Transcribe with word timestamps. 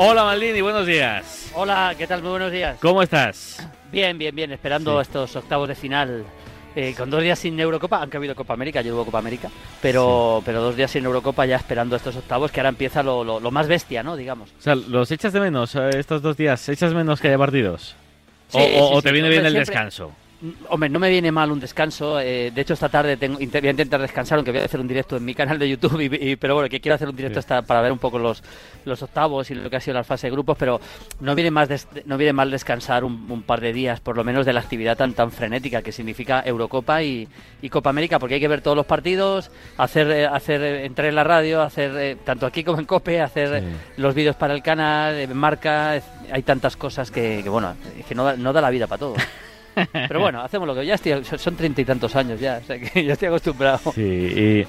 Hola 0.00 0.22
Maldini, 0.22 0.60
buenos 0.60 0.86
días. 0.86 1.50
Hola, 1.54 1.92
¿qué 1.98 2.06
tal? 2.06 2.22
Muy 2.22 2.30
buenos 2.30 2.52
días. 2.52 2.78
¿Cómo 2.80 3.02
estás? 3.02 3.68
Bien, 3.90 4.16
bien, 4.16 4.32
bien, 4.32 4.52
esperando 4.52 5.00
estos 5.00 5.34
octavos 5.34 5.66
de 5.66 5.74
final. 5.74 6.24
Eh, 6.76 6.94
con 6.96 7.10
dos 7.10 7.20
días 7.20 7.36
sin 7.36 7.58
Eurocopa, 7.58 7.96
aunque 7.96 8.16
ha 8.16 8.20
habido 8.20 8.36
Copa 8.36 8.54
América, 8.54 8.80
yo 8.80 8.94
hubo 8.94 9.06
Copa 9.06 9.18
América, 9.18 9.50
pero, 9.82 10.40
pero 10.46 10.62
dos 10.62 10.76
días 10.76 10.92
sin 10.92 11.04
Eurocopa 11.04 11.46
ya 11.46 11.56
esperando 11.56 11.96
estos 11.96 12.14
octavos, 12.14 12.52
que 12.52 12.60
ahora 12.60 12.68
empieza 12.68 13.02
lo, 13.02 13.24
lo, 13.24 13.50
más 13.50 13.66
bestia, 13.66 14.04
¿no? 14.04 14.14
Digamos. 14.14 14.50
O 14.56 14.62
sea, 14.62 14.76
¿los 14.76 15.10
echas 15.10 15.32
de 15.32 15.40
menos 15.40 15.74
eh, 15.74 15.90
estos 15.94 16.22
dos 16.22 16.36
días? 16.36 16.68
¿Echas 16.68 16.94
menos 16.94 17.20
que 17.20 17.26
haya 17.26 17.38
partidos? 17.38 17.96
¿O, 18.52 19.02
te 19.02 19.10
viene 19.10 19.28
bien 19.28 19.46
el 19.46 19.52
descanso? 19.52 20.12
Hombre, 20.68 20.88
no 20.88 21.00
me 21.00 21.10
viene 21.10 21.32
mal 21.32 21.50
un 21.50 21.58
descanso. 21.58 22.20
Eh, 22.20 22.52
de 22.54 22.60
hecho, 22.60 22.74
esta 22.74 22.88
tarde 22.88 23.16
tengo, 23.16 23.38
voy 23.38 23.66
a 23.66 23.70
intentar 23.70 24.00
descansar, 24.00 24.38
aunque 24.38 24.52
voy 24.52 24.60
a 24.60 24.66
hacer 24.66 24.78
un 24.78 24.86
directo 24.86 25.16
en 25.16 25.24
mi 25.24 25.34
canal 25.34 25.58
de 25.58 25.68
YouTube. 25.68 26.00
Y, 26.00 26.36
pero 26.36 26.54
bueno, 26.54 26.68
que 26.68 26.80
quiero 26.80 26.94
hacer 26.94 27.08
un 27.08 27.16
directo 27.16 27.40
hasta 27.40 27.62
para 27.62 27.80
ver 27.80 27.90
un 27.90 27.98
poco 27.98 28.20
los, 28.20 28.44
los 28.84 29.02
octavos 29.02 29.50
y 29.50 29.56
lo 29.56 29.68
que 29.68 29.76
ha 29.76 29.80
sido 29.80 29.94
la 29.94 30.04
fase 30.04 30.28
de 30.28 30.30
grupos. 30.30 30.56
Pero 30.56 30.80
no 31.18 31.34
viene, 31.34 31.50
más 31.50 31.68
no 32.04 32.16
viene 32.16 32.32
mal 32.32 32.52
descansar 32.52 33.02
un, 33.02 33.42
par 33.42 33.60
de 33.60 33.72
días, 33.72 33.98
por 33.98 34.16
lo 34.16 34.22
menos, 34.22 34.46
de 34.46 34.52
la 34.52 34.60
actividad 34.60 34.96
tan 34.96 35.12
tan 35.12 35.32
frenética 35.32 35.82
que 35.82 35.90
significa 35.90 36.40
Eurocopa 36.46 37.02
y, 37.02 37.28
Copa 37.68 37.90
América, 37.90 38.20
porque 38.20 38.36
hay 38.36 38.40
que 38.40 38.48
ver 38.48 38.60
todos 38.60 38.76
los 38.76 38.86
partidos, 38.86 39.50
hacer, 39.76 40.10
eh, 40.10 40.26
hacer 40.26 40.62
eh, 40.62 40.84
entrar 40.86 41.08
en 41.08 41.16
la 41.16 41.24
radio, 41.24 41.62
hacer 41.62 42.16
tanto 42.24 42.46
aquí 42.46 42.62
como 42.62 42.78
en 42.78 42.86
Cope, 42.86 43.20
hacer 43.20 43.64
los 43.96 44.14
vídeos 44.14 44.36
para 44.36 44.54
el 44.54 44.62
canal, 44.62 45.34
marca. 45.34 46.00
Hay 46.30 46.42
tantas 46.42 46.76
cosas 46.76 47.10
que, 47.10 47.42
bueno, 47.48 47.74
que 48.08 48.14
no, 48.14 48.36
no 48.36 48.52
da 48.52 48.60
la 48.60 48.70
vida 48.70 48.86
para 48.86 49.00
todo. 49.00 49.14
Pero 49.92 50.20
bueno, 50.20 50.40
hacemos 50.40 50.66
lo 50.66 50.74
que 50.74 50.86
ya 50.86 50.94
estoy, 50.94 51.22
son 51.24 51.56
treinta 51.56 51.80
y 51.80 51.84
tantos 51.84 52.14
años 52.16 52.40
ya, 52.40 52.60
o 52.62 52.66
sea 52.66 52.78
que 52.78 53.04
ya 53.06 53.12
estoy 53.12 53.28
acostumbrado. 53.28 53.92
Sí, 53.94 54.02
y 54.02 54.66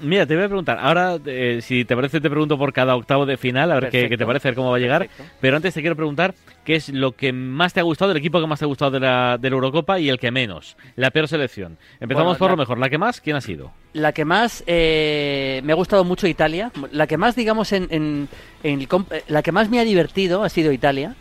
mira, 0.00 0.26
te 0.26 0.34
voy 0.34 0.44
a 0.44 0.48
preguntar, 0.48 0.78
ahora 0.80 1.18
eh, 1.24 1.60
si 1.62 1.84
te 1.84 1.94
parece 1.94 2.20
te 2.20 2.30
pregunto 2.30 2.58
por 2.58 2.72
cada 2.72 2.96
octavo 2.96 3.26
de 3.26 3.36
final, 3.36 3.70
a 3.72 3.80
ver 3.80 3.90
qué, 3.90 4.16
te 4.16 4.26
parece, 4.26 4.48
a 4.48 4.50
ver 4.50 4.56
cómo 4.56 4.70
va 4.70 4.76
a 4.76 4.80
llegar, 4.80 5.08
pero 5.40 5.56
antes 5.56 5.74
te 5.74 5.80
quiero 5.80 5.96
preguntar 5.96 6.34
qué 6.64 6.76
es 6.76 6.88
lo 6.88 7.12
que 7.12 7.32
más 7.32 7.72
te 7.72 7.80
ha 7.80 7.82
gustado, 7.82 8.12
el 8.12 8.18
equipo 8.18 8.40
que 8.40 8.46
más 8.46 8.58
te 8.58 8.64
ha 8.64 8.68
gustado 8.68 8.90
de 8.92 9.00
la, 9.00 9.38
de 9.38 9.50
la 9.50 9.54
Eurocopa 9.54 9.98
y 9.98 10.08
el 10.08 10.18
que 10.18 10.30
menos, 10.30 10.76
la 10.96 11.10
peor 11.10 11.28
selección. 11.28 11.78
Empezamos 12.00 12.38
por 12.38 12.50
lo 12.50 12.56
mejor, 12.56 12.78
¿la 12.78 12.88
que 12.88 12.98
más? 12.98 13.20
¿Quién 13.20 13.36
ha 13.36 13.40
sido? 13.40 13.72
La 13.92 14.12
que 14.12 14.24
más 14.24 14.62
eh, 14.66 15.60
me 15.64 15.72
ha 15.72 15.76
gustado 15.76 16.04
mucho 16.04 16.26
Italia, 16.26 16.70
la 16.92 17.06
que 17.06 17.16
más 17.16 17.36
digamos 17.36 17.72
en, 17.72 17.88
en, 17.90 18.28
en, 18.62 18.88
la 19.28 19.42
que 19.42 19.52
más 19.52 19.68
me 19.68 19.80
ha 19.80 19.84
divertido 19.84 20.44
ha 20.44 20.48
sido 20.48 20.72
Italia. 20.72 21.14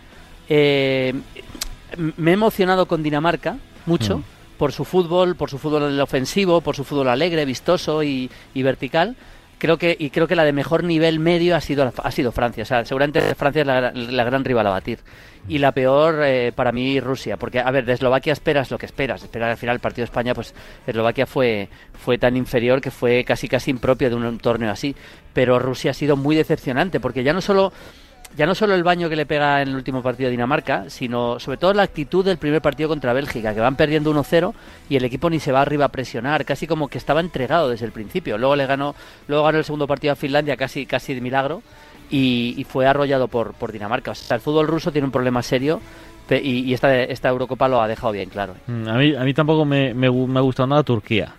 Eh, 0.49 1.13
me 1.97 2.31
he 2.31 2.33
emocionado 2.33 2.85
con 2.85 3.03
Dinamarca 3.03 3.57
mucho. 3.85 4.19
Mm. 4.19 4.23
Por 4.57 4.71
su 4.73 4.85
fútbol, 4.85 5.35
por 5.35 5.49
su 5.49 5.57
fútbol 5.57 5.99
ofensivo, 5.99 6.61
por 6.61 6.75
su 6.75 6.83
fútbol 6.83 7.09
alegre, 7.09 7.45
vistoso 7.45 8.03
y, 8.03 8.29
vertical. 8.53 9.15
Creo 9.57 9.77
que 9.77 9.95
y 9.97 10.11
creo 10.11 10.27
que 10.27 10.35
la 10.35 10.43
de 10.43 10.53
mejor 10.53 10.83
nivel 10.83 11.19
medio 11.19 11.55
ha 11.55 11.61
sido 11.61 11.91
ha 12.03 12.11
sido 12.11 12.31
Francia. 12.31 12.63
O 12.63 12.65
sea 12.65 12.85
seguramente 12.85 13.21
Francia 13.35 13.61
es 13.61 13.67
la, 13.67 14.23
gran 14.23 14.43
rival 14.43 14.67
a 14.67 14.71
batir. 14.71 14.99
Y 15.47 15.57
la 15.57 15.71
peor 15.71 16.21
eh, 16.23 16.51
para 16.55 16.71
mí 16.71 16.99
Rusia. 16.99 17.37
Porque 17.37 17.59
a 17.59 17.69
ver 17.71 17.85
de 17.85 17.93
Eslovaquia 17.93 18.33
esperas 18.33 18.69
lo 18.69 18.77
que 18.77 18.85
esperas. 18.85 19.23
Esperar 19.23 19.49
al 19.49 19.57
final 19.57 19.75
el 19.75 19.79
partido 19.79 20.03
de 20.03 20.11
España 20.11 20.35
pues 20.35 20.53
Eslovaquia 20.85 21.25
fue 21.25 21.69
fue 21.93 22.17
tan 22.19 22.37
inferior 22.37 22.81
que 22.81 22.91
fue 22.91 23.23
casi 23.23 23.47
casi 23.47 23.71
impropio 23.71 24.09
de 24.09 24.15
un 24.15 24.37
torneo 24.39 24.71
así. 24.71 24.95
Pero 25.33 25.57
Rusia 25.57 25.91
ha 25.91 25.95
sido 25.95 26.17
muy 26.17 26.35
decepcionante 26.35 26.99
porque 26.99 27.23
ya 27.23 27.33
no 27.33 27.41
solo 27.41 27.71
ya 28.37 28.45
no 28.45 28.55
solo 28.55 28.75
el 28.75 28.83
baño 28.83 29.09
que 29.09 29.15
le 29.15 29.25
pega 29.25 29.61
en 29.61 29.69
el 29.69 29.75
último 29.75 30.01
partido 30.01 30.27
de 30.27 30.31
Dinamarca, 30.31 30.89
sino 30.89 31.39
sobre 31.39 31.57
todo 31.57 31.73
la 31.73 31.83
actitud 31.83 32.23
del 32.23 32.37
primer 32.37 32.61
partido 32.61 32.89
contra 32.89 33.13
Bélgica, 33.13 33.53
que 33.53 33.59
van 33.59 33.75
perdiendo 33.75 34.13
1-0 34.13 34.53
y 34.89 34.95
el 34.95 35.03
equipo 35.03 35.29
ni 35.29 35.39
se 35.39 35.51
va 35.51 35.61
arriba 35.61 35.85
a 35.85 35.89
presionar, 35.89 36.45
casi 36.45 36.67
como 36.67 36.87
que 36.87 36.97
estaba 36.97 37.19
entregado 37.19 37.69
desde 37.69 37.85
el 37.85 37.91
principio. 37.91 38.37
Luego 38.37 38.55
le 38.55 38.65
ganó, 38.65 38.95
luego 39.27 39.43
ganó 39.43 39.57
el 39.57 39.65
segundo 39.65 39.87
partido 39.87 40.13
a 40.13 40.15
Finlandia 40.15 40.55
casi 40.55 40.85
casi 40.85 41.13
de 41.13 41.21
milagro 41.21 41.61
y, 42.09 42.65
fue 42.69 42.87
arrollado 42.87 43.27
por, 43.27 43.53
por 43.53 43.71
Dinamarca. 43.71 44.11
O 44.11 44.15
sea, 44.15 44.35
el 44.35 44.41
fútbol 44.41 44.67
ruso 44.67 44.91
tiene 44.91 45.05
un 45.05 45.11
problema 45.11 45.41
serio 45.41 45.81
y, 46.29 46.73
esta, 46.73 46.95
esta 47.03 47.29
Eurocopa 47.29 47.67
lo 47.67 47.81
ha 47.81 47.87
dejado 47.87 48.13
bien 48.13 48.29
claro. 48.29 48.55
Mm, 48.67 48.87
a 48.87 48.97
mí, 48.97 49.15
a 49.15 49.23
mí 49.23 49.33
tampoco 49.33 49.65
me, 49.65 49.93
me, 49.93 50.09
me 50.09 50.39
ha 50.39 50.41
gustado 50.41 50.67
nada 50.67 50.83
Turquía. 50.83 51.33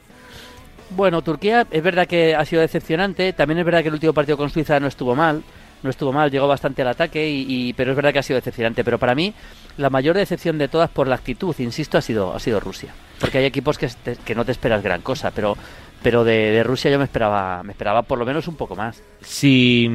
Bueno, 0.90 1.22
Turquía 1.22 1.66
es 1.70 1.82
verdad 1.82 2.06
que 2.06 2.34
ha 2.34 2.44
sido 2.44 2.60
decepcionante, 2.60 3.32
también 3.32 3.58
es 3.58 3.64
verdad 3.64 3.80
que 3.80 3.88
el 3.88 3.94
último 3.94 4.12
partido 4.12 4.36
con 4.36 4.50
Suiza 4.50 4.78
no 4.78 4.88
estuvo 4.88 5.14
mal 5.14 5.42
no 5.82 5.90
estuvo 5.90 6.12
mal, 6.12 6.30
llegó 6.30 6.46
bastante 6.48 6.82
al 6.82 6.88
ataque, 6.88 7.28
y, 7.28 7.72
pero 7.74 7.90
es 7.90 7.96
verdad 7.96 8.12
que 8.12 8.18
ha 8.20 8.22
sido 8.22 8.38
decepcionante. 8.38 8.84
Pero 8.84 8.98
para 8.98 9.14
mí, 9.14 9.34
la 9.76 9.90
mayor 9.90 10.16
decepción 10.16 10.58
de 10.58 10.68
todas 10.68 10.90
por 10.90 11.08
la 11.08 11.16
actitud, 11.16 11.54
insisto, 11.58 11.98
ha 11.98 12.02
sido, 12.02 12.34
ha 12.34 12.38
sido 12.40 12.60
Rusia. 12.60 12.94
Porque 13.20 13.38
hay 13.38 13.44
equipos 13.44 13.78
que, 13.78 13.88
que 14.24 14.34
no 14.34 14.44
te 14.44 14.52
esperas 14.52 14.82
gran 14.82 15.02
cosa, 15.02 15.30
pero, 15.30 15.56
pero 16.02 16.24
de, 16.24 16.62
Rusia 16.64 16.90
yo 16.90 16.98
me 16.98 17.04
esperaba, 17.04 17.62
me 17.62 17.72
esperaba 17.72 18.02
por 18.02 18.18
lo 18.18 18.26
menos 18.26 18.48
un 18.48 18.56
poco 18.56 18.76
más. 18.76 19.02
Si, 19.20 19.88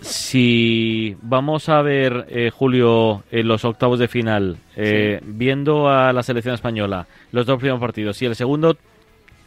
si 0.00 1.16
vamos 1.22 1.68
a 1.68 1.82
ver, 1.82 2.26
eh, 2.28 2.50
Julio, 2.50 3.24
en 3.30 3.48
los 3.48 3.64
octavos 3.64 3.98
de 3.98 4.08
final, 4.08 4.58
eh, 4.76 5.20
viendo 5.22 5.88
a 5.88 6.12
la 6.12 6.22
selección 6.22 6.54
española, 6.54 7.06
los 7.32 7.46
dos 7.46 7.58
primeros 7.58 7.80
partidos 7.80 8.20
y 8.22 8.26
el 8.26 8.36
segundo, 8.36 8.76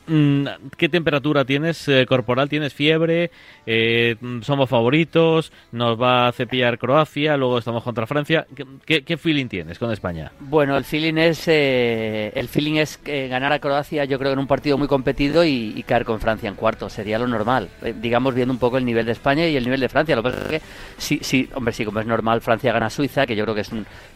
¿Qué 0.05 0.89
temperatura 0.89 1.45
tienes 1.45 1.87
eh, 1.87 2.05
corporal? 2.05 2.49
¿Tienes 2.49 2.73
fiebre? 2.73 3.31
Eh, 3.65 4.15
¿Somos 4.41 4.69
favoritos? 4.69 5.51
¿Nos 5.71 6.01
va 6.01 6.27
a 6.27 6.31
cepillar 6.33 6.77
Croacia? 6.77 7.37
Luego 7.37 7.57
estamos 7.57 7.83
contra 7.83 8.05
Francia. 8.05 8.45
¿Qué, 8.85 9.17
feeling 9.17 9.47
tienes 9.47 9.79
con 9.79 9.91
España? 9.91 10.31
Bueno, 10.39 10.75
el 10.75 10.83
feeling 10.83 11.17
es 11.17 11.47
eh, 11.47 12.31
el 12.35 12.49
feeling 12.49 12.75
es 12.75 12.99
ganar 13.03 13.53
a 13.53 13.59
Croacia, 13.59 14.03
yo 14.05 14.19
creo, 14.19 14.33
en 14.33 14.39
un 14.39 14.47
partido 14.47 14.77
muy 14.77 14.87
competido 14.87 15.45
y, 15.45 15.83
caer 15.87 16.05
con 16.05 16.19
Francia 16.19 16.49
en 16.49 16.55
cuarto. 16.55 16.89
Sería 16.89 17.17
lo 17.17 17.27
normal. 17.27 17.69
digamos, 18.01 18.35
viendo 18.35 18.53
un 18.53 18.59
poco 18.59 18.77
el 18.77 18.85
nivel 18.85 19.05
de 19.05 19.13
España 19.13 19.47
y 19.47 19.55
el 19.55 19.63
nivel 19.63 19.79
de 19.79 19.89
Francia. 19.89 20.15
Lo 20.15 20.23
que 20.23 20.29
pasa 20.29 20.43
es 20.43 20.49
que, 20.49 20.61
sí, 20.97 21.19
sí, 21.21 21.49
hombre, 21.55 21.73
sí, 21.73 21.85
como 21.85 21.99
es 21.99 22.05
normal, 22.05 22.41
Francia 22.41 22.73
gana 22.73 22.87
a 22.87 22.89
Suiza, 22.89 23.25
que 23.25 23.35
yo 23.35 23.43
creo 23.43 23.55
que 23.55 23.61
es, 23.61 23.71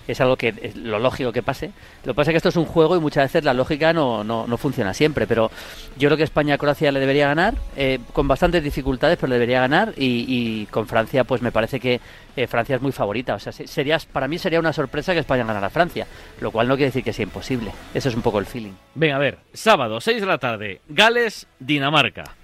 es 0.08 0.22
algo 0.22 0.36
que 0.38 0.54
es 0.62 0.76
lo 0.76 1.00
lógico 1.00 1.32
que 1.32 1.44
pase. 1.44 1.72
Lo 2.04 2.14
que 2.14 2.16
pasa 2.16 2.32
es 2.32 2.34
que 2.34 2.38
esto 2.38 2.50
es 2.50 2.56
un 2.56 2.66
juego 2.66 2.96
y 2.96 3.00
muchas 3.00 3.26
veces 3.26 3.44
la 3.44 3.54
lógica 3.54 3.94
no, 3.94 4.24
no, 4.24 4.48
no 4.48 4.58
funciona 4.58 4.94
siempre, 4.94 5.28
pero 5.28 5.52
yo 5.98 6.10
creo 6.10 6.18
que 6.18 6.24
España 6.24 6.56
a 6.56 6.58
Croacia 6.58 6.92
le 6.92 7.00
debería 7.00 7.28
ganar, 7.28 7.56
eh, 7.76 8.00
con 8.14 8.28
bastantes 8.28 8.64
dificultades, 8.64 9.18
pero 9.18 9.30
le 9.30 9.36
debería 9.36 9.62
ganar. 9.62 9.94
Y, 9.98 10.66
con 10.68 10.88
Francia, 10.88 11.24
pues 11.24 11.42
me 11.42 11.52
parece 11.52 11.80
que 11.80 12.00
eh, 12.36 12.48
Francia 12.48 12.76
es 12.76 12.82
muy 12.82 12.92
favorita. 12.92 13.36
O 13.36 13.40
sea, 13.40 13.52
sería, 13.52 13.98
para 14.12 14.28
mí 14.28 14.38
sería 14.38 14.60
una 14.60 14.74
sorpresa 14.74 15.14
que 15.14 15.20
España 15.20 15.44
ganara 15.44 15.68
a 15.68 15.72
Francia, 15.72 16.08
lo 16.42 16.52
cual 16.52 16.68
no 16.68 16.76
quiere 16.76 16.88
decir 16.88 17.04
que 17.04 17.14
sea 17.14 17.24
imposible. 17.24 17.72
Eso 17.94 18.10
es 18.10 18.16
un 18.16 18.22
poco 18.22 18.40
el 18.40 18.46
feeling. 18.46 18.74
Venga, 18.96 19.16
a 19.16 19.20
ver, 19.20 19.40
sábado, 19.54 20.00
6 20.00 20.22
de 20.22 20.28
la 20.28 20.38
tarde, 20.38 20.82
Gales, 20.88 21.48
Dinamarca. 21.60 22.36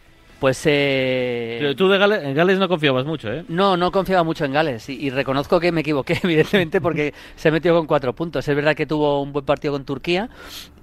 Pues 0.43 0.61
eh... 0.65 1.73
Tú 1.77 1.87
de 1.87 1.97
Gales, 1.97 2.35
Gales, 2.35 2.59
no 2.59 2.67
confiabas 2.67 3.05
mucho, 3.05 3.31
¿eh? 3.31 3.45
No, 3.47 3.77
no 3.77 3.93
confiaba 3.93 4.25
mucho 4.25 4.43
en 4.43 4.51
Gales 4.51 4.89
y, 4.89 5.09
reconozco 5.09 5.57
que 5.57 5.71
me 5.71 5.79
equivoqué, 5.79 6.19
evidentemente, 6.21 6.81
porque 6.81 7.13
se 7.37 7.49
metió 7.49 7.73
con 7.73 7.87
cuatro 7.87 8.11
puntos. 8.11 8.45
Es 8.45 8.53
verdad 8.53 8.75
que 8.75 8.85
tuvo 8.85 9.21
un 9.21 9.31
buen 9.31 9.45
partido 9.45 9.71
con 9.71 9.85
Turquía 9.85 10.29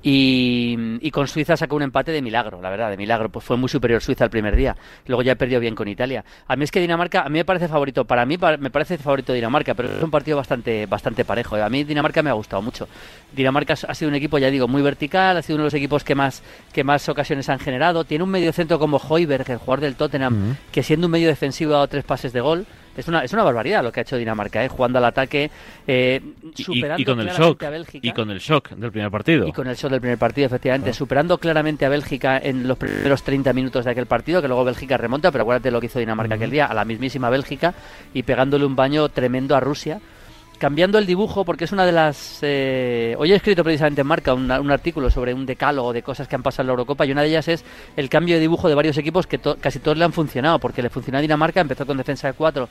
y, 0.02 1.10
con 1.10 1.28
Suiza 1.28 1.56
sacó 1.56 1.76
un 1.76 1.82
empate 1.82 2.10
de 2.10 2.22
milagro, 2.22 2.62
la 2.62 2.70
verdad, 2.70 2.90
de 2.90 2.96
milagro. 2.96 3.28
Pues 3.28 3.44
fue 3.44 3.56
muy 3.56 3.68
superior 3.68 4.00
Suiza 4.02 4.24
el 4.24 4.30
primer 4.30 4.56
día. 4.56 4.76
Luego 5.06 5.22
ya 5.22 5.34
perdió 5.34 5.60
bien 5.60 5.74
con 5.74 5.88
Italia. 5.88 6.24
A 6.46 6.56
mí 6.56 6.64
es 6.64 6.70
que 6.70 6.80
Dinamarca, 6.80 7.22
a 7.22 7.28
mí 7.28 7.38
me 7.38 7.44
parece 7.44 7.68
favorito. 7.68 8.06
Para 8.06 8.24
mí 8.24 8.38
me 8.58 8.70
parece 8.70 8.96
favorito 8.96 9.32
Dinamarca, 9.32 9.74
pero 9.74 9.90
es 9.90 10.02
un 10.02 10.10
partido 10.10 10.38
bastante, 10.38 10.86
bastante 10.86 11.24
parejo. 11.24 11.56
A 11.56 11.68
mí 11.68 11.84
Dinamarca 11.84 12.22
me 12.22 12.30
ha 12.30 12.34
gustado 12.34 12.62
mucho. 12.62 12.88
Dinamarca 13.32 13.74
ha 13.74 13.94
sido 13.94 14.08
un 14.08 14.14
equipo, 14.14 14.38
ya 14.38 14.50
digo, 14.50 14.68
muy 14.68 14.80
vertical. 14.80 15.36
Ha 15.36 15.42
sido 15.42 15.56
uno 15.56 15.64
de 15.64 15.66
los 15.66 15.74
equipos 15.74 16.02
que 16.02 16.14
más, 16.14 16.42
que 16.72 16.82
más 16.82 17.06
ocasiones 17.08 17.48
han 17.50 17.58
generado. 17.58 18.04
Tiene 18.04 18.24
un 18.24 18.30
medio 18.30 18.52
centro 18.52 18.78
como 18.78 18.96
Hoiberg, 18.96 19.49
el 19.50 19.58
jugador 19.58 19.80
del 19.80 19.96
Tottenham, 19.96 20.56
que 20.72 20.82
siendo 20.82 21.06
un 21.06 21.12
medio 21.12 21.28
defensivo 21.28 21.72
ha 21.72 21.76
dado 21.76 21.88
tres 21.88 22.04
pases 22.04 22.32
de 22.32 22.40
gol. 22.40 22.66
Es 22.96 23.06
una, 23.06 23.24
es 23.24 23.32
una 23.32 23.44
barbaridad 23.44 23.84
lo 23.84 23.92
que 23.92 24.00
ha 24.00 24.02
hecho 24.02 24.16
Dinamarca, 24.16 24.64
¿eh? 24.64 24.68
jugando 24.68 24.98
al 24.98 25.04
ataque, 25.04 25.50
eh, 25.86 26.20
superando 26.54 27.00
y, 27.00 27.04
con 27.04 27.20
el 27.20 27.28
shock, 27.28 27.62
a 27.62 27.70
Bélgica. 27.70 28.06
Y 28.06 28.12
con 28.12 28.30
el 28.30 28.40
shock 28.40 28.70
del 28.70 28.90
primer 28.90 29.10
partido. 29.10 29.46
Y 29.46 29.52
con 29.52 29.68
el 29.68 29.76
shock 29.76 29.90
del 29.92 30.00
primer 30.00 30.18
partido, 30.18 30.46
efectivamente, 30.46 30.92
superando 30.92 31.38
claramente 31.38 31.86
a 31.86 31.88
Bélgica 31.88 32.36
en 32.38 32.66
los 32.66 32.76
primeros 32.76 33.22
30 33.22 33.52
minutos 33.52 33.84
de 33.84 33.92
aquel 33.92 34.06
partido, 34.06 34.42
que 34.42 34.48
luego 34.48 34.64
Bélgica 34.64 34.96
remonta, 34.96 35.30
pero 35.30 35.42
acuérdate 35.42 35.70
lo 35.70 35.80
que 35.80 35.86
hizo 35.86 36.00
Dinamarca 36.00 36.34
aquel 36.34 36.50
día, 36.50 36.66
a 36.66 36.74
la 36.74 36.84
mismísima 36.84 37.30
Bélgica, 37.30 37.74
y 38.12 38.24
pegándole 38.24 38.64
un 38.64 38.74
baño 38.74 39.08
tremendo 39.08 39.54
a 39.54 39.60
Rusia 39.60 40.00
cambiando 40.60 40.98
el 40.98 41.06
dibujo, 41.06 41.44
porque 41.44 41.64
es 41.64 41.72
una 41.72 41.86
de 41.86 41.90
las... 41.90 42.38
Eh, 42.42 43.16
hoy 43.18 43.32
he 43.32 43.34
escrito 43.34 43.64
precisamente 43.64 44.02
en 44.02 44.06
Marca 44.06 44.34
un, 44.34 44.70
artículo 44.70 45.10
sobre 45.10 45.32
un 45.32 45.46
decálogo 45.46 45.92
de 45.94 46.02
cosas 46.02 46.28
que 46.28 46.36
han 46.36 46.42
pasado 46.42 46.64
en 46.64 46.66
la 46.68 46.72
Eurocopa 46.72 47.06
y 47.06 47.12
una 47.12 47.22
de 47.22 47.28
ellas 47.28 47.48
es 47.48 47.64
el 47.96 48.10
cambio 48.10 48.34
de 48.34 48.42
dibujo 48.42 48.68
de 48.68 48.74
varios 48.74 48.98
equipos 48.98 49.26
que 49.26 49.40
casi 49.58 49.78
todos 49.78 49.96
le 49.96 50.04
han 50.04 50.12
funcionado, 50.12 50.58
porque 50.58 50.82
le 50.82 50.90
funcionó 50.90 51.16
a 51.18 51.22
Dinamarca, 51.22 51.62
empezó 51.62 51.86
con 51.86 51.96
defensa 51.96 52.28
de 52.28 52.34
4, 52.34 52.68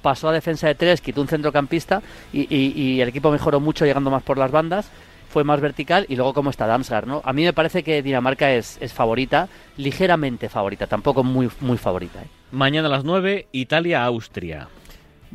pasó 0.00 0.30
a 0.30 0.32
defensa 0.32 0.66
de 0.66 0.74
3, 0.76 1.00
quitó 1.02 1.20
un 1.20 1.28
centrocampista 1.28 2.02
y, 2.32 3.00
el 3.00 3.08
equipo 3.08 3.30
mejoró 3.30 3.60
mucho 3.60 3.84
llegando 3.84 4.10
más 4.10 4.22
por 4.22 4.38
las 4.38 4.50
bandas 4.50 4.90
fue 5.28 5.44
más 5.44 5.60
vertical 5.60 6.06
y 6.08 6.16
luego 6.16 6.32
cómo 6.32 6.48
está 6.48 6.66
Damsgaard, 6.66 7.06
¿no? 7.06 7.20
A 7.22 7.34
mí 7.34 7.44
me 7.44 7.52
parece 7.52 7.82
que 7.82 8.02
Dinamarca 8.02 8.52
es, 8.52 8.78
es 8.80 8.94
favorita, 8.94 9.50
ligeramente 9.76 10.48
favorita, 10.48 10.86
tampoco 10.86 11.22
muy, 11.22 11.50
muy 11.60 11.76
favorita. 11.76 12.22
¿eh? 12.22 12.26
Mañana 12.52 12.88
a 12.88 12.92
las 12.92 13.04
9, 13.04 13.48
Italia-Austria. 13.52 14.68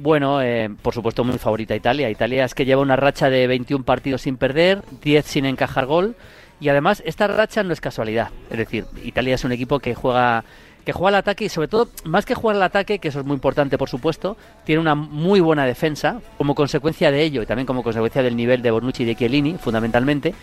Bueno, 0.01 0.41
eh, 0.41 0.67
por 0.81 0.95
supuesto 0.95 1.23
muy 1.23 1.37
favorita 1.37 1.75
Italia. 1.75 2.09
Italia 2.09 2.43
es 2.43 2.55
que 2.55 2.65
lleva 2.65 2.81
una 2.81 2.95
racha 2.95 3.29
de 3.29 3.45
21 3.45 3.85
partidos 3.85 4.23
sin 4.23 4.35
perder, 4.35 4.81
10 5.03 5.23
sin 5.23 5.45
encajar 5.45 5.85
gol. 5.85 6.15
Y 6.59 6.69
además 6.69 7.03
esta 7.05 7.27
racha 7.27 7.61
no 7.61 7.71
es 7.71 7.81
casualidad. 7.81 8.29
Es 8.49 8.57
decir, 8.57 8.85
Italia 9.03 9.35
es 9.35 9.43
un 9.43 9.51
equipo 9.51 9.77
que 9.77 9.93
juega 9.93 10.43
que 10.85 10.91
juega 10.91 11.09
al 11.09 11.15
ataque 11.21 11.45
y 11.45 11.49
sobre 11.49 11.67
todo, 11.67 11.87
más 12.05 12.25
que 12.25 12.33
jugar 12.33 12.55
al 12.55 12.63
ataque, 12.63 12.97
que 12.97 13.09
eso 13.09 13.19
es 13.19 13.25
muy 13.27 13.35
importante 13.35 13.77
por 13.77 13.89
supuesto, 13.89 14.35
tiene 14.65 14.81
una 14.81 14.95
muy 14.95 15.39
buena 15.39 15.67
defensa 15.67 16.19
como 16.39 16.55
consecuencia 16.55 17.11
de 17.11 17.21
ello 17.21 17.43
y 17.43 17.45
también 17.45 17.67
como 17.67 17.83
consecuencia 17.83 18.23
del 18.23 18.35
nivel 18.35 18.63
de 18.63 18.71
Bonucci 18.71 19.03
y 19.03 19.05
de 19.05 19.15
Chiellini, 19.15 19.59
fundamentalmente, 19.59 20.33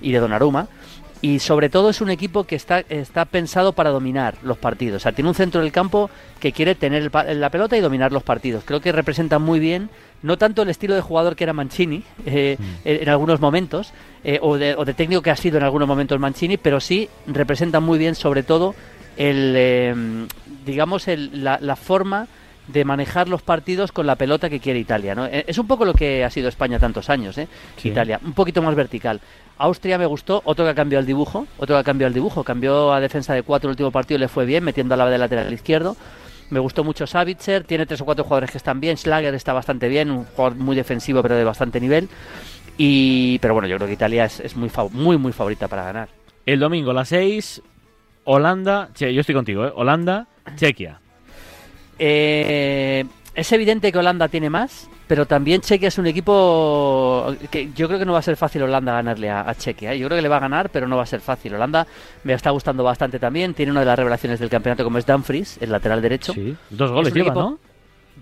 y 0.00 0.10
de 0.10 0.18
Donnarumma. 0.18 0.66
Y 1.24 1.38
sobre 1.38 1.70
todo 1.70 1.88
es 1.88 2.02
un 2.02 2.10
equipo 2.10 2.44
que 2.44 2.54
está, 2.54 2.80
está 2.80 3.24
pensado 3.24 3.72
para 3.72 3.88
dominar 3.88 4.34
los 4.42 4.58
partidos. 4.58 4.96
O 4.96 5.00
sea, 5.00 5.12
tiene 5.12 5.30
un 5.30 5.34
centro 5.34 5.62
del 5.62 5.72
campo 5.72 6.10
que 6.38 6.52
quiere 6.52 6.74
tener 6.74 7.10
la 7.10 7.48
pelota 7.48 7.78
y 7.78 7.80
dominar 7.80 8.12
los 8.12 8.22
partidos. 8.22 8.62
Creo 8.66 8.82
que 8.82 8.92
representa 8.92 9.38
muy 9.38 9.58
bien, 9.58 9.88
no 10.20 10.36
tanto 10.36 10.60
el 10.60 10.68
estilo 10.68 10.94
de 10.94 11.00
jugador 11.00 11.34
que 11.34 11.44
era 11.44 11.54
Mancini 11.54 12.02
eh, 12.26 12.58
mm. 12.58 12.64
en 12.84 13.08
algunos 13.08 13.40
momentos, 13.40 13.94
eh, 14.22 14.38
o, 14.42 14.58
de, 14.58 14.74
o, 14.74 14.84
de, 14.84 14.92
técnico 14.92 15.22
que 15.22 15.30
ha 15.30 15.36
sido 15.36 15.56
en 15.56 15.62
algunos 15.62 15.88
momentos 15.88 16.20
Mancini, 16.20 16.58
pero 16.58 16.78
sí 16.78 17.08
representa 17.26 17.80
muy 17.80 17.98
bien 17.98 18.14
sobre 18.16 18.42
todo 18.42 18.74
el, 19.16 19.56
em, 19.56 20.28
digamos, 20.66 21.08
el, 21.08 21.42
la, 21.42 21.76
forma 21.76 22.28
de 22.66 22.84
manejar 22.84 23.28
los 23.28 23.42
partidos 23.42 23.92
con 23.92 24.06
la 24.06 24.16
pelota 24.16 24.48
que 24.48 24.60
quiere 24.60 24.78
Italia. 24.78 25.14
¿no? 25.14 25.26
Eh, 25.26 25.44
es 25.46 25.58
un 25.58 25.66
poco 25.66 25.84
lo 25.84 25.94
que 25.94 26.24
ha 26.24 26.30
sido 26.30 26.48
España 26.48 26.78
tantos 26.78 27.10
años, 27.10 27.36
¿eh? 27.38 27.48
Italia, 27.82 28.20
un 28.24 28.32
poquito 28.32 28.62
más 28.62 28.74
vertical. 28.74 29.20
Austria 29.58 29.98
me 29.98 30.06
gustó, 30.06 30.42
otro 30.44 30.64
que 30.64 30.70
ha 30.70 30.74
cambiado 30.74 31.00
el 31.00 31.06
dibujo, 31.06 31.46
otro 31.58 31.76
que 31.76 31.80
ha 31.80 31.84
cambiado 31.84 32.08
el 32.08 32.14
dibujo, 32.14 32.42
cambió 32.42 32.92
a 32.92 33.00
defensa 33.00 33.34
de 33.34 33.42
cuatro 33.42 33.68
el 33.68 33.72
último 33.72 33.90
partido, 33.90 34.18
le 34.18 34.28
fue 34.28 34.46
bien, 34.46 34.64
metiendo 34.64 34.94
a 34.94 34.96
la 34.96 35.06
de 35.08 35.18
lateral 35.18 35.52
izquierdo. 35.52 35.96
Me 36.50 36.58
gustó 36.58 36.84
mucho 36.84 37.06
Savitzer, 37.06 37.64
tiene 37.64 37.86
tres 37.86 38.00
o 38.00 38.04
cuatro 38.04 38.24
jugadores 38.24 38.50
que 38.50 38.58
están 38.58 38.80
bien, 38.80 38.96
Schlager 38.96 39.34
está 39.34 39.52
bastante 39.52 39.88
bien, 39.88 40.10
un 40.10 40.24
jugador 40.24 40.56
muy 40.56 40.76
defensivo 40.76 41.22
pero 41.22 41.36
de 41.36 41.44
bastante 41.44 41.80
nivel. 41.80 42.08
Y, 42.76 43.38
pero 43.38 43.54
bueno, 43.54 43.68
yo 43.68 43.76
creo 43.76 43.86
que 43.86 43.94
Italia 43.94 44.24
es, 44.24 44.40
es 44.40 44.56
muy, 44.56 44.70
muy, 44.90 45.16
muy 45.16 45.32
favorita 45.32 45.68
para 45.68 45.84
ganar. 45.84 46.08
El 46.44 46.58
domingo 46.58 46.90
a 46.90 46.94
las 46.94 47.08
seis 47.08 47.62
Holanda, 48.24 48.90
che, 48.94 49.12
yo 49.12 49.20
estoy 49.20 49.34
contigo, 49.34 49.66
¿eh? 49.66 49.72
Holanda, 49.74 50.26
Chequia. 50.56 51.00
Eh, 51.98 53.04
es 53.34 53.52
evidente 53.52 53.90
que 53.90 53.98
Holanda 53.98 54.28
tiene 54.28 54.48
más, 54.48 54.88
pero 55.06 55.26
también 55.26 55.60
Chequia 55.60 55.88
es 55.88 55.98
un 55.98 56.06
equipo 56.06 57.34
que 57.50 57.70
yo 57.74 57.88
creo 57.88 57.98
que 57.98 58.04
no 58.04 58.12
va 58.12 58.20
a 58.20 58.22
ser 58.22 58.36
fácil 58.36 58.62
Holanda 58.62 58.92
ganarle 58.92 59.30
a, 59.30 59.54
Chequia. 59.54 59.92
¿eh? 59.92 59.98
Yo 59.98 60.06
creo 60.06 60.18
que 60.18 60.22
le 60.22 60.28
va 60.28 60.36
a 60.36 60.40
ganar, 60.40 60.70
pero 60.70 60.86
no 60.86 60.96
va 60.96 61.02
a 61.02 61.06
ser 61.06 61.20
fácil. 61.20 61.54
Holanda 61.54 61.86
me 62.22 62.32
está 62.32 62.50
gustando 62.50 62.84
bastante 62.84 63.18
también. 63.18 63.54
Tiene 63.54 63.72
una 63.72 63.80
de 63.80 63.86
las 63.86 63.98
revelaciones 63.98 64.38
del 64.38 64.50
campeonato 64.50 64.84
como 64.84 64.98
es 64.98 65.06
Dumfries, 65.06 65.58
el 65.60 65.72
lateral 65.72 66.00
derecho. 66.00 66.32
Sí, 66.32 66.56
dos 66.70 66.90
goles 66.90 67.12
lleva, 67.12 67.34
¿no? 67.34 67.58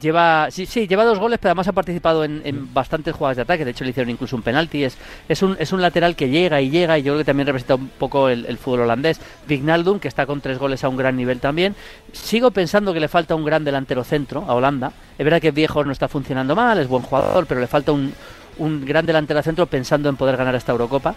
Lleva, 0.01 0.51
sí, 0.51 0.67
sí, 0.67 0.89
lleva 0.89 1.05
dos 1.05 1.19
goles, 1.19 1.39
pero 1.39 1.51
además 1.51 1.69
ha 1.69 1.73
participado 1.73 2.25
en, 2.25 2.69
bastantes 2.73 3.15
jugadas 3.15 3.37
de 3.37 3.43
ataque. 3.43 3.65
De 3.65 3.73
hecho, 3.73 3.85
le 3.85 3.91
hicieron 3.91 4.11
incluso 4.11 4.35
un 4.35 4.43
penalti. 4.43 4.85
Es, 4.85 4.97
es, 5.29 5.43
un, 5.43 5.57
es 5.59 5.73
un 5.73 5.83
lateral 5.83 6.17
que 6.17 6.29
llega 6.29 6.61
y 6.61 6.71
llega, 6.71 6.99
y 6.99 7.03
yo 7.03 7.13
creo 7.13 7.19
que 7.19 7.25
también 7.25 7.47
representa 7.47 7.75
un 7.75 7.89
poco 7.89 8.29
el, 8.29 8.59
fútbol 8.59 8.81
holandés. 8.81 9.21
Vignaldum, 9.47 10.01
que 10.01 10.09
está 10.09 10.27
con 10.27 10.41
tres 10.41 10.59
goles 10.59 10.83
a 10.83 10.89
un 10.89 10.97
gran 10.97 11.17
nivel 11.17 11.41
también. 11.41 11.77
Sigo 12.13 12.51
pensando 12.51 12.93
que 12.93 13.01
le 13.01 13.09
falta 13.09 13.35
un 13.35 13.45
gran 13.45 13.65
delantero 13.65 14.03
centro 14.03 14.45
a 14.49 14.55
Holanda. 14.55 14.93
Es 15.19 15.25
verdad 15.25 15.41
que 15.41 15.51
Viejo 15.51 15.85
no 15.85 15.93
está 15.93 16.09
funcionando 16.09 16.57
mal, 16.57 16.79
es 16.79 16.89
buen 16.89 17.03
jugador, 17.03 17.47
pero 17.47 17.61
le 17.61 17.67
falta 17.67 17.93
un, 17.93 18.13
un 18.59 18.85
gran 18.85 19.07
delantero 19.07 19.43
centro 19.43 19.67
pensando 19.67 20.09
en 20.09 20.17
poder 20.17 20.37
ganar 20.37 20.55
esta 20.55 20.73
Eurocopa. 20.73 21.15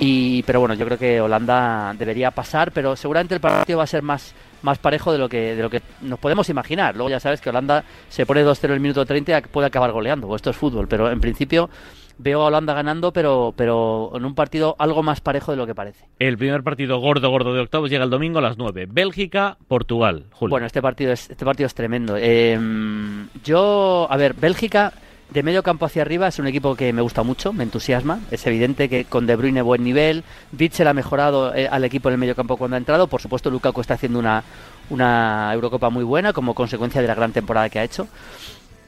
Y, 0.00 0.42
pero 0.44 0.60
bueno, 0.60 0.74
yo 0.74 0.86
creo 0.86 0.98
que 0.98 1.20
Holanda 1.20 1.94
debería 1.96 2.30
pasar, 2.30 2.72
pero 2.72 2.96
seguramente 2.96 3.34
el 3.34 3.40
partido 3.40 3.78
va 3.78 3.84
a 3.84 3.86
ser 3.86 4.02
más 4.02 4.34
más 4.62 4.78
parejo 4.78 5.12
de 5.12 5.18
lo 5.18 5.28
que 5.28 5.54
de 5.54 5.62
lo 5.62 5.70
que 5.70 5.82
nos 6.02 6.18
podemos 6.18 6.48
imaginar. 6.48 6.94
Luego 6.94 7.10
ya 7.10 7.20
sabes 7.20 7.40
que 7.40 7.50
Holanda 7.50 7.84
se 8.08 8.26
pone 8.26 8.44
2-0 8.44 8.64
en 8.64 8.72
el 8.72 8.80
minuto 8.80 9.04
30 9.04 9.38
y 9.38 9.42
puede 9.42 9.66
acabar 9.66 9.92
goleando, 9.92 10.34
esto 10.34 10.50
es 10.50 10.56
fútbol, 10.56 10.88
pero 10.88 11.10
en 11.10 11.20
principio 11.20 11.70
veo 12.18 12.42
a 12.42 12.46
Holanda 12.46 12.74
ganando, 12.74 13.12
pero, 13.12 13.54
pero 13.56 14.12
en 14.14 14.24
un 14.24 14.34
partido 14.34 14.76
algo 14.78 15.02
más 15.02 15.20
parejo 15.20 15.52
de 15.52 15.56
lo 15.56 15.66
que 15.66 15.74
parece. 15.74 16.04
El 16.18 16.36
primer 16.36 16.62
partido 16.62 16.98
gordo, 16.98 17.30
gordo 17.30 17.54
de 17.54 17.60
octavos 17.60 17.90
llega 17.90 18.04
el 18.04 18.10
domingo 18.10 18.38
a 18.38 18.42
las 18.42 18.58
9. 18.58 18.86
Bélgica, 18.90 19.56
Portugal. 19.68 20.26
Bueno, 20.40 20.66
este 20.66 20.82
partido 20.82 21.12
es, 21.12 21.30
este 21.30 21.44
partido 21.44 21.66
es 21.66 21.74
tremendo. 21.74 22.16
Em, 22.16 23.28
yo, 23.42 24.06
a 24.10 24.16
ver, 24.16 24.34
Bélgica 24.34 24.92
de 25.32 25.42
medio 25.42 25.62
campo 25.62 25.86
hacia 25.86 26.02
arriba 26.02 26.28
es 26.28 26.38
un 26.38 26.46
equipo 26.46 26.74
que 26.74 26.92
me 26.92 27.02
gusta 27.02 27.22
mucho, 27.22 27.52
me 27.52 27.64
entusiasma. 27.64 28.20
Es 28.30 28.46
evidente 28.46 28.88
que 28.88 29.04
con 29.04 29.26
De 29.26 29.36
Bruyne 29.36 29.62
buen 29.62 29.84
nivel, 29.84 30.24
Witzel 30.58 30.88
ha 30.88 30.94
mejorado 30.94 31.54
eh, 31.54 31.68
al 31.68 31.84
equipo 31.84 32.08
en 32.08 32.14
el 32.14 32.18
medio 32.18 32.34
campo 32.34 32.56
cuando 32.56 32.76
ha 32.76 32.78
entrado. 32.78 33.06
Por 33.06 33.20
supuesto, 33.20 33.50
Lukaku 33.50 33.80
está 33.80 33.94
haciendo 33.94 34.18
una, 34.18 34.42
una 34.90 35.50
Eurocopa 35.54 35.90
muy 35.90 36.04
buena 36.04 36.32
como 36.32 36.54
consecuencia 36.54 37.00
de 37.00 37.08
la 37.08 37.14
gran 37.14 37.32
temporada 37.32 37.68
que 37.68 37.78
ha 37.78 37.84
hecho. 37.84 38.08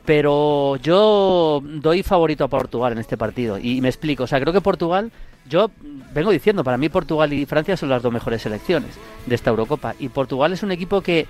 Pero 0.04 0.76
yo 0.76 1.62
doy 1.62 2.02
favorito 2.02 2.42
a 2.42 2.48
Portugal 2.48 2.92
en 2.92 2.98
este 2.98 3.16
partido 3.16 3.58
y 3.58 3.80
me 3.80 3.88
explico. 3.88 4.24
O 4.24 4.26
sea, 4.26 4.40
creo 4.40 4.52
que 4.52 4.60
Portugal, 4.60 5.12
yo 5.48 5.70
vengo 6.12 6.32
diciendo, 6.32 6.64
para 6.64 6.76
mí 6.76 6.88
Portugal 6.88 7.32
y 7.32 7.46
Francia 7.46 7.76
son 7.76 7.88
las 7.88 8.02
dos 8.02 8.12
mejores 8.12 8.42
selecciones 8.42 8.90
de 9.26 9.34
esta 9.36 9.50
Eurocopa. 9.50 9.94
Y 10.00 10.08
Portugal 10.08 10.52
es 10.52 10.64
un 10.64 10.72
equipo 10.72 11.02
que 11.02 11.28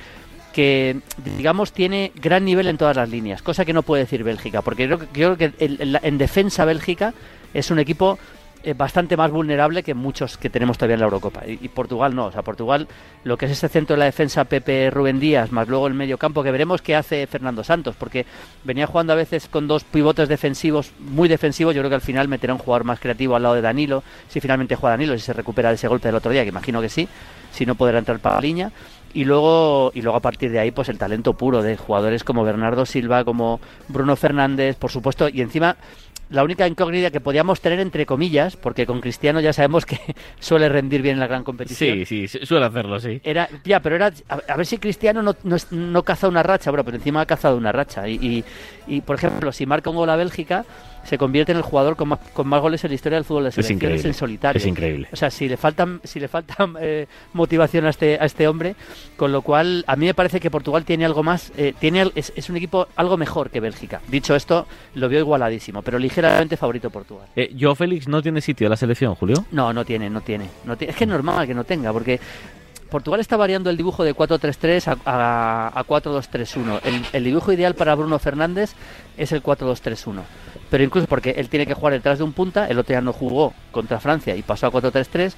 que, 0.52 1.00
digamos, 1.36 1.72
tiene 1.72 2.12
gran 2.14 2.44
nivel 2.44 2.68
en 2.68 2.78
todas 2.78 2.96
las 2.96 3.08
líneas, 3.08 3.42
cosa 3.42 3.64
que 3.64 3.72
no 3.72 3.82
puede 3.82 4.04
decir 4.04 4.24
Bélgica, 4.24 4.62
porque 4.62 4.86
creo, 4.86 4.98
creo 5.12 5.36
que 5.36 5.52
en 5.58 6.18
defensa 6.18 6.64
Bélgica 6.64 7.14
es 7.54 7.70
un 7.70 7.78
equipo 7.78 8.18
eh, 8.64 8.74
bastante 8.74 9.16
más 9.16 9.32
vulnerable 9.32 9.82
que 9.82 9.92
muchos 9.92 10.38
que 10.38 10.48
tenemos 10.48 10.78
todavía 10.78 10.94
en 10.94 11.00
la 11.00 11.06
Eurocopa. 11.06 11.42
Y, 11.46 11.68
Portugal 11.68 12.14
no, 12.14 12.26
o 12.26 12.32
sea, 12.32 12.42
Portugal, 12.42 12.86
lo 13.24 13.36
que 13.36 13.46
es 13.46 13.52
ese 13.52 13.68
centro 13.68 13.94
de 13.94 13.98
la 13.98 14.04
defensa 14.04 14.44
Pepe 14.44 14.88
Rubén 14.88 15.18
Díaz, 15.18 15.50
más 15.50 15.66
luego 15.66 15.88
el 15.88 15.94
medio 15.94 16.16
campo, 16.16 16.44
que 16.44 16.52
veremos 16.52 16.80
qué 16.80 16.94
hace 16.94 17.26
Fernando 17.26 17.64
Santos, 17.64 17.96
porque 17.98 18.24
venía 18.62 18.86
jugando 18.86 19.14
a 19.14 19.16
veces 19.16 19.48
con 19.48 19.66
dos 19.66 19.82
pivotes 19.82 20.28
defensivos, 20.28 20.92
muy 21.00 21.28
defensivos, 21.28 21.74
yo 21.74 21.80
creo 21.80 21.90
que 21.90 21.96
al 21.96 22.02
final 22.02 22.28
meterá 22.28 22.52
un 22.52 22.60
jugador 22.60 22.84
más 22.84 23.00
creativo 23.00 23.34
al 23.34 23.42
lado 23.42 23.56
de 23.56 23.62
Danilo, 23.62 24.04
si 24.28 24.40
finalmente 24.40 24.76
juega 24.76 24.92
Danilo, 24.92 25.14
si 25.14 25.24
se 25.24 25.32
recupera 25.32 25.70
de 25.70 25.74
ese 25.74 25.88
golpe 25.88 26.06
del 26.06 26.14
otro 26.14 26.30
día, 26.30 26.44
que 26.44 26.50
imagino 26.50 26.80
que 26.80 26.88
sí, 26.88 27.08
si 27.50 27.66
no 27.66 27.74
podrá 27.74 27.98
entrar 27.98 28.20
para 28.20 28.36
la 28.36 28.42
línea 28.42 28.70
y 29.14 29.24
luego 29.24 29.92
y 29.94 30.02
luego 30.02 30.16
a 30.16 30.20
partir 30.20 30.50
de 30.50 30.58
ahí 30.58 30.70
pues 30.70 30.88
el 30.88 30.98
talento 30.98 31.34
puro 31.34 31.62
de 31.62 31.76
jugadores 31.76 32.24
como 32.24 32.44
Bernardo 32.44 32.86
Silva 32.86 33.24
como 33.24 33.60
Bruno 33.88 34.16
Fernández 34.16 34.76
por 34.76 34.90
supuesto 34.90 35.28
y 35.28 35.40
encima 35.40 35.76
la 36.32 36.42
única 36.42 36.66
incógnita 36.66 37.10
que 37.10 37.20
podíamos 37.20 37.60
tener 37.60 37.78
entre 37.78 38.06
comillas, 38.06 38.56
porque 38.56 38.86
con 38.86 39.00
Cristiano 39.00 39.40
ya 39.40 39.52
sabemos 39.52 39.84
que 39.84 39.98
suele 40.40 40.68
rendir 40.68 41.02
bien 41.02 41.14
en 41.14 41.20
la 41.20 41.26
gran 41.26 41.44
competición. 41.44 42.06
Sí, 42.06 42.26
sí, 42.26 42.46
suele 42.46 42.66
hacerlo, 42.66 42.98
sí. 42.98 43.20
Era, 43.22 43.48
ya, 43.64 43.80
pero 43.80 43.96
era 43.96 44.10
a, 44.28 44.56
ver 44.56 44.66
si 44.66 44.78
Cristiano 44.78 45.22
no, 45.22 45.36
no, 45.44 45.56
no, 45.70 46.02
caza 46.02 46.28
una 46.28 46.42
racha, 46.42 46.70
bueno, 46.70 46.84
pero 46.84 46.96
encima 46.96 47.20
ha 47.20 47.26
cazado 47.26 47.56
una 47.56 47.70
racha. 47.70 48.08
Y, 48.08 48.14
y, 48.14 48.44
y, 48.86 49.00
por 49.02 49.16
ejemplo, 49.16 49.52
si 49.52 49.66
marca 49.66 49.90
un 49.90 49.96
gol 49.96 50.08
a 50.08 50.16
Bélgica, 50.16 50.64
se 51.04 51.18
convierte 51.18 51.52
en 51.52 51.58
el 51.58 51.62
jugador 51.62 51.96
con 51.96 52.08
más, 52.08 52.18
con 52.32 52.48
más 52.48 52.60
goles 52.60 52.82
en 52.84 52.90
la 52.90 52.94
historia 52.94 53.16
del 53.16 53.24
fútbol 53.24 53.44
de 53.44 53.52
selecciones 53.52 54.04
en 54.04 54.14
solitario. 54.14 54.58
Es 54.58 54.66
increíble. 54.66 55.08
O 55.12 55.16
sea, 55.16 55.30
si 55.30 55.48
le 55.48 55.56
faltan, 55.56 56.00
si 56.04 56.20
le 56.20 56.28
faltan 56.28 56.76
eh, 56.80 57.06
motivación 57.32 57.86
a 57.86 57.90
este, 57.90 58.18
a 58.20 58.24
este 58.24 58.48
hombre, 58.48 58.74
con 59.16 59.32
lo 59.32 59.42
cual 59.42 59.84
a 59.86 59.96
mí 59.96 60.06
me 60.06 60.14
parece 60.14 60.40
que 60.40 60.50
Portugal 60.50 60.84
tiene 60.84 61.04
algo 61.04 61.22
más, 61.22 61.52
eh, 61.56 61.74
tiene 61.78 62.10
es, 62.14 62.32
es, 62.34 62.50
un 62.50 62.56
equipo 62.56 62.88
algo 62.96 63.16
mejor 63.16 63.50
que 63.50 63.60
Bélgica. 63.60 64.00
Dicho 64.08 64.34
esto, 64.34 64.66
lo 64.94 65.08
veo 65.08 65.20
igualadísimo, 65.20 65.82
pero 65.82 65.98
ligeramente 65.98 66.56
favorito 66.56 66.90
Portugal. 66.90 67.28
Eh, 67.36 67.52
¿Yo 67.54 67.74
Félix 67.74 68.08
no 68.08 68.22
tiene 68.22 68.40
sitio 68.40 68.66
en 68.66 68.70
la 68.70 68.76
selección, 68.76 69.14
Julio? 69.14 69.44
No, 69.50 69.72
no 69.72 69.84
tiene, 69.84 70.10
no 70.10 70.20
tiene. 70.20 70.48
No 70.64 70.76
tiene. 70.76 70.92
Es 70.92 70.96
que 70.96 71.04
es 71.04 71.10
normal 71.10 71.46
que 71.46 71.54
no 71.54 71.64
tenga, 71.64 71.92
porque 71.92 72.20
Portugal 72.92 73.20
está 73.20 73.38
variando 73.38 73.70
el 73.70 73.78
dibujo 73.78 74.04
de 74.04 74.14
4-3-3 74.14 74.98
a, 75.06 75.72
a, 75.74 75.84
4-2-3-1. 75.84 77.06
El, 77.14 77.24
dibujo 77.24 77.50
ideal 77.50 77.74
para 77.74 77.94
Bruno 77.94 78.18
Fernández 78.18 78.74
es 79.16 79.32
el 79.32 79.42
4-2-3-1. 79.42 80.20
Pero 80.68 80.84
incluso 80.84 81.06
porque 81.06 81.30
él 81.30 81.48
tiene 81.48 81.66
que 81.66 81.72
jugar 81.72 81.94
detrás 81.94 82.18
de 82.18 82.24
un 82.24 82.34
punta, 82.34 82.68
el 82.68 82.78
otro 82.78 82.92
ya 82.92 83.00
no 83.00 83.14
jugó 83.14 83.54
contra 83.70 83.98
Francia 83.98 84.36
y 84.36 84.42
pasó 84.42 84.66
a 84.66 84.70
4-3-3. 84.70 85.32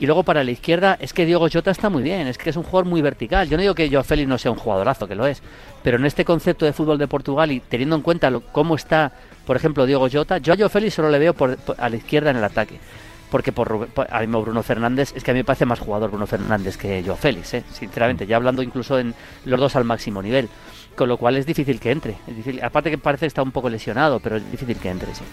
Y 0.00 0.06
luego 0.06 0.24
para 0.24 0.42
la 0.42 0.50
izquierda 0.50 0.98
es 1.00 1.12
que 1.12 1.24
Diego 1.24 1.46
Jota 1.50 1.70
está 1.70 1.88
muy 1.90 2.02
bien, 2.02 2.26
es 2.26 2.38
que 2.38 2.50
es 2.50 2.56
un 2.56 2.64
jugador 2.64 2.86
muy 2.86 3.02
vertical. 3.02 3.48
Yo 3.48 3.56
no 3.56 3.60
digo 3.60 3.74
que 3.76 3.88
Joao 3.88 4.02
Félix 4.02 4.28
no 4.28 4.36
sea 4.36 4.50
un 4.50 4.58
jugadorazo, 4.58 5.06
que 5.06 5.14
lo 5.14 5.28
es, 5.28 5.42
pero 5.84 5.98
en 5.98 6.06
este 6.06 6.24
concepto 6.24 6.64
de 6.66 6.72
fútbol 6.72 6.98
de 6.98 7.06
Portugal 7.06 7.52
y 7.52 7.60
teniendo 7.60 7.94
en 7.94 8.02
cuenta 8.02 8.32
cómo 8.50 8.74
está, 8.74 9.12
por 9.46 9.56
ejemplo, 9.56 9.86
Diego 9.86 10.08
Jota, 10.12 10.38
yo 10.38 10.52
a 10.52 10.56
Joao 10.56 10.68
Félix 10.68 10.94
solo 10.94 11.08
le 11.08 11.20
veo 11.20 11.36
a 11.78 11.88
la 11.88 11.96
izquierda 11.96 12.30
en 12.32 12.36
el 12.36 12.44
ataque 12.44 12.80
porque 13.30 13.52
por, 13.52 13.88
a 14.10 14.20
mí 14.20 14.26
Bruno 14.26 14.62
Fernández 14.62 15.12
es 15.16 15.24
que 15.24 15.30
a 15.30 15.34
mí 15.34 15.40
me 15.40 15.44
parece 15.44 15.66
más 15.66 15.80
jugador 15.80 16.10
Bruno 16.10 16.26
Fernández 16.26 16.76
que 16.76 17.02
yo 17.02 17.16
Félix, 17.16 17.54
¿eh? 17.54 17.64
sinceramente, 17.72 18.26
ya 18.26 18.36
hablando 18.36 18.62
incluso 18.62 18.98
en 18.98 19.14
los 19.44 19.58
dos 19.58 19.76
al 19.76 19.84
máximo 19.84 20.22
nivel, 20.22 20.48
con 20.94 21.08
lo 21.08 21.16
cual 21.16 21.36
es 21.36 21.46
difícil 21.46 21.80
que 21.80 21.90
entre, 21.90 22.16
es 22.26 22.36
difícil, 22.36 22.62
aparte 22.62 22.90
que 22.90 22.98
parece 22.98 23.22
que 23.22 23.28
está 23.28 23.42
un 23.42 23.52
poco 23.52 23.68
lesionado, 23.68 24.20
pero 24.20 24.36
es 24.36 24.50
difícil 24.50 24.76
que 24.78 24.90
entre, 24.90 25.14
sí. 25.14 25.24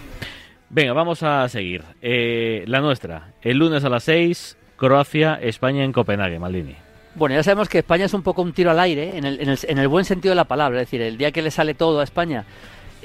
Venga, 0.70 0.92
vamos 0.92 1.22
a 1.22 1.48
seguir. 1.48 1.84
Eh, 2.02 2.64
la 2.66 2.80
nuestra, 2.80 3.32
el 3.42 3.58
lunes 3.58 3.84
a 3.84 3.88
las 3.88 4.02
6, 4.04 4.56
Croacia, 4.76 5.38
España 5.40 5.84
en 5.84 5.92
Copenhague, 5.92 6.38
Maldini. 6.38 6.74
Bueno, 7.14 7.36
ya 7.36 7.44
sabemos 7.44 7.68
que 7.68 7.78
España 7.78 8.06
es 8.06 8.14
un 8.14 8.22
poco 8.22 8.42
un 8.42 8.52
tiro 8.52 8.72
al 8.72 8.80
aire, 8.80 9.16
en 9.16 9.24
el, 9.24 9.40
en 9.40 9.50
el, 9.50 9.58
en 9.62 9.78
el 9.78 9.86
buen 9.86 10.04
sentido 10.04 10.32
de 10.32 10.36
la 10.36 10.46
palabra, 10.46 10.80
es 10.80 10.88
decir, 10.88 11.00
el 11.00 11.16
día 11.16 11.30
que 11.30 11.42
le 11.42 11.52
sale 11.52 11.74
todo 11.74 12.00
a 12.00 12.04
España 12.04 12.44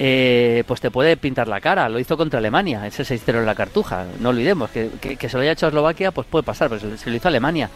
eh, 0.01 0.63
pues 0.65 0.79
te 0.79 0.89
puede 0.91 1.17
pintar 1.17 1.49
la 1.49 1.59
cara. 1.59 1.89
Lo 1.89 1.99
hizo 1.99 2.15
contra 2.15 2.39
Alemania, 2.39 2.87
ese 2.87 3.03
6-0 3.03 3.39
en 3.39 3.45
la 3.45 3.53
cartuja. 3.53 4.05
No 4.21 4.29
olvidemos 4.29 4.69
que, 4.69 4.89
que, 4.91 5.29
se 5.29 5.35
lo 5.35 5.43
haya 5.43 5.51
hecho 5.51 5.65
a 5.65 5.69
Eslovaquia, 5.69 6.11
pues 6.11 6.25
puede 6.25 6.43
pasar, 6.43 6.69
pero 6.69 6.97
se, 6.97 7.09
lo 7.09 7.15
hizo 7.17 7.27
a 7.27 7.31
Alemania. 7.31 7.69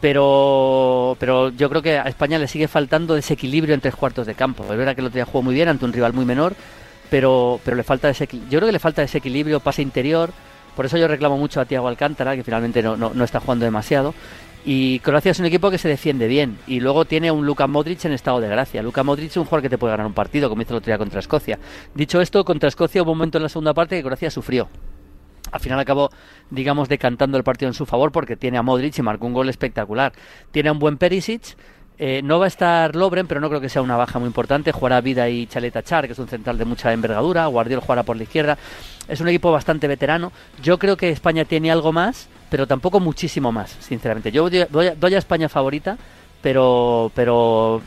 Pero, 0.00 1.16
pero 1.20 1.50
yo 1.50 1.70
creo 1.70 1.80
que 1.80 1.96
a 1.96 2.02
España 2.02 2.40
le 2.40 2.48
sigue 2.48 2.66
faltando 2.66 3.16
ese 3.16 3.34
equilibrio 3.34 3.72
en 3.72 3.80
tres 3.80 3.94
cuartos 3.94 4.26
de 4.26 4.34
campo. 4.34 4.64
Es 4.64 4.76
verdad 4.76 4.96
que 4.96 5.00
el 5.00 5.06
otro 5.06 5.14
día 5.14 5.26
jugó 5.26 5.42
muy 5.42 5.54
bien 5.54 5.68
ante 5.68 5.84
un 5.84 5.92
rival 5.92 6.12
muy 6.12 6.24
menor, 6.24 6.54
pero, 7.08 7.60
pero 7.64 7.76
le 7.76 7.84
falta 7.84 8.10
yo 8.10 8.26
creo 8.26 8.66
que 8.66 8.72
le 8.72 8.80
falta 8.80 9.04
ese 9.04 9.18
equilibrio, 9.18 9.60
pase 9.60 9.80
interior. 9.80 10.30
Por 10.74 10.86
eso 10.86 10.98
yo 10.98 11.06
reclamo 11.06 11.38
mucho 11.38 11.60
a 11.60 11.66
Tiago 11.66 11.86
Alcántara, 11.86 12.34
que 12.34 12.42
finalmente 12.42 12.82
no, 12.82 12.96
no, 12.96 13.12
no 13.14 13.22
está 13.22 13.38
jugando 13.38 13.64
demasiado 13.64 14.12
Y 14.66 14.98
Croacia 15.00 15.32
es 15.32 15.38
un 15.38 15.44
equipo 15.44 15.70
que 15.70 15.76
se 15.76 15.88
defiende 15.88 16.26
bien. 16.26 16.58
Y 16.66 16.80
luego 16.80 17.04
tiene 17.04 17.30
un 17.30 17.44
Luka 17.44 17.66
Modric 17.66 18.04
en 18.06 18.12
estado 18.12 18.40
de 18.40 18.48
gracia. 18.48 18.82
Luka 18.82 19.02
Modric 19.02 19.30
es 19.30 19.36
un 19.36 19.44
jugador 19.44 19.62
que 19.62 19.68
te 19.68 19.76
puede 19.76 19.92
ganar 19.92 20.06
un 20.06 20.14
partido, 20.14 20.48
como 20.48 20.62
hizo 20.62 20.72
el 20.72 20.78
otro 20.78 20.90
día 20.90 20.98
contra 20.98 21.20
Escocia. 21.20 21.58
Dicho 21.94 22.20
esto, 22.20 22.44
contra 22.44 22.68
Escocia 22.68 23.02
hubo 23.02 23.12
un 23.12 23.18
momento 23.18 23.38
en 23.38 23.42
la 23.42 23.50
segunda 23.50 23.74
parte 23.74 23.96
que 23.96 24.02
Croacia 24.02 24.30
sufrió. 24.30 24.68
Al 25.52 25.60
final 25.60 25.78
acabó, 25.78 26.10
digamos, 26.50 26.88
decantando 26.88 27.36
el 27.36 27.44
partido 27.44 27.68
en 27.68 27.74
su 27.74 27.84
favor 27.84 28.10
porque 28.10 28.36
tiene 28.36 28.56
a 28.56 28.62
Modric 28.62 28.98
y 28.98 29.02
marcó 29.02 29.26
un 29.26 29.34
gol 29.34 29.50
espectacular. 29.50 30.12
Tiene 30.50 30.70
a 30.70 30.72
un 30.72 30.78
buen 30.78 30.96
Perisic. 30.96 31.56
Eh, 31.98 32.22
no 32.24 32.38
va 32.38 32.46
a 32.46 32.48
estar 32.48 32.96
Lobren, 32.96 33.26
pero 33.26 33.40
no 33.40 33.48
creo 33.48 33.60
que 33.60 33.68
sea 33.68 33.82
una 33.82 33.96
baja 33.96 34.18
muy 34.18 34.26
importante. 34.26 34.72
Jugará 34.72 35.00
Vida 35.00 35.28
y 35.28 35.46
Chaleta 35.46 35.82
Char, 35.82 36.06
que 36.06 36.12
es 36.12 36.18
un 36.18 36.28
central 36.28 36.58
de 36.58 36.64
mucha 36.64 36.92
envergadura. 36.92 37.46
Guardiol 37.46 37.80
jugará 37.80 38.02
por 38.02 38.16
la 38.16 38.24
izquierda. 38.24 38.58
Es 39.06 39.20
un 39.20 39.28
equipo 39.28 39.52
bastante 39.52 39.86
veterano. 39.86 40.32
Yo 40.62 40.78
creo 40.78 40.96
que 40.96 41.10
España 41.10 41.44
tiene 41.44 41.70
algo 41.70 41.92
más 41.92 42.28
pero 42.54 42.68
tampoco 42.68 43.00
muchísimo 43.00 43.50
más, 43.50 43.76
sinceramente. 43.80 44.30
Yo 44.30 44.48
doy 44.48 45.14
a, 45.14 45.18
España 45.18 45.48
favorita, 45.48 45.98
pero 46.40 47.10
pero 47.12 47.82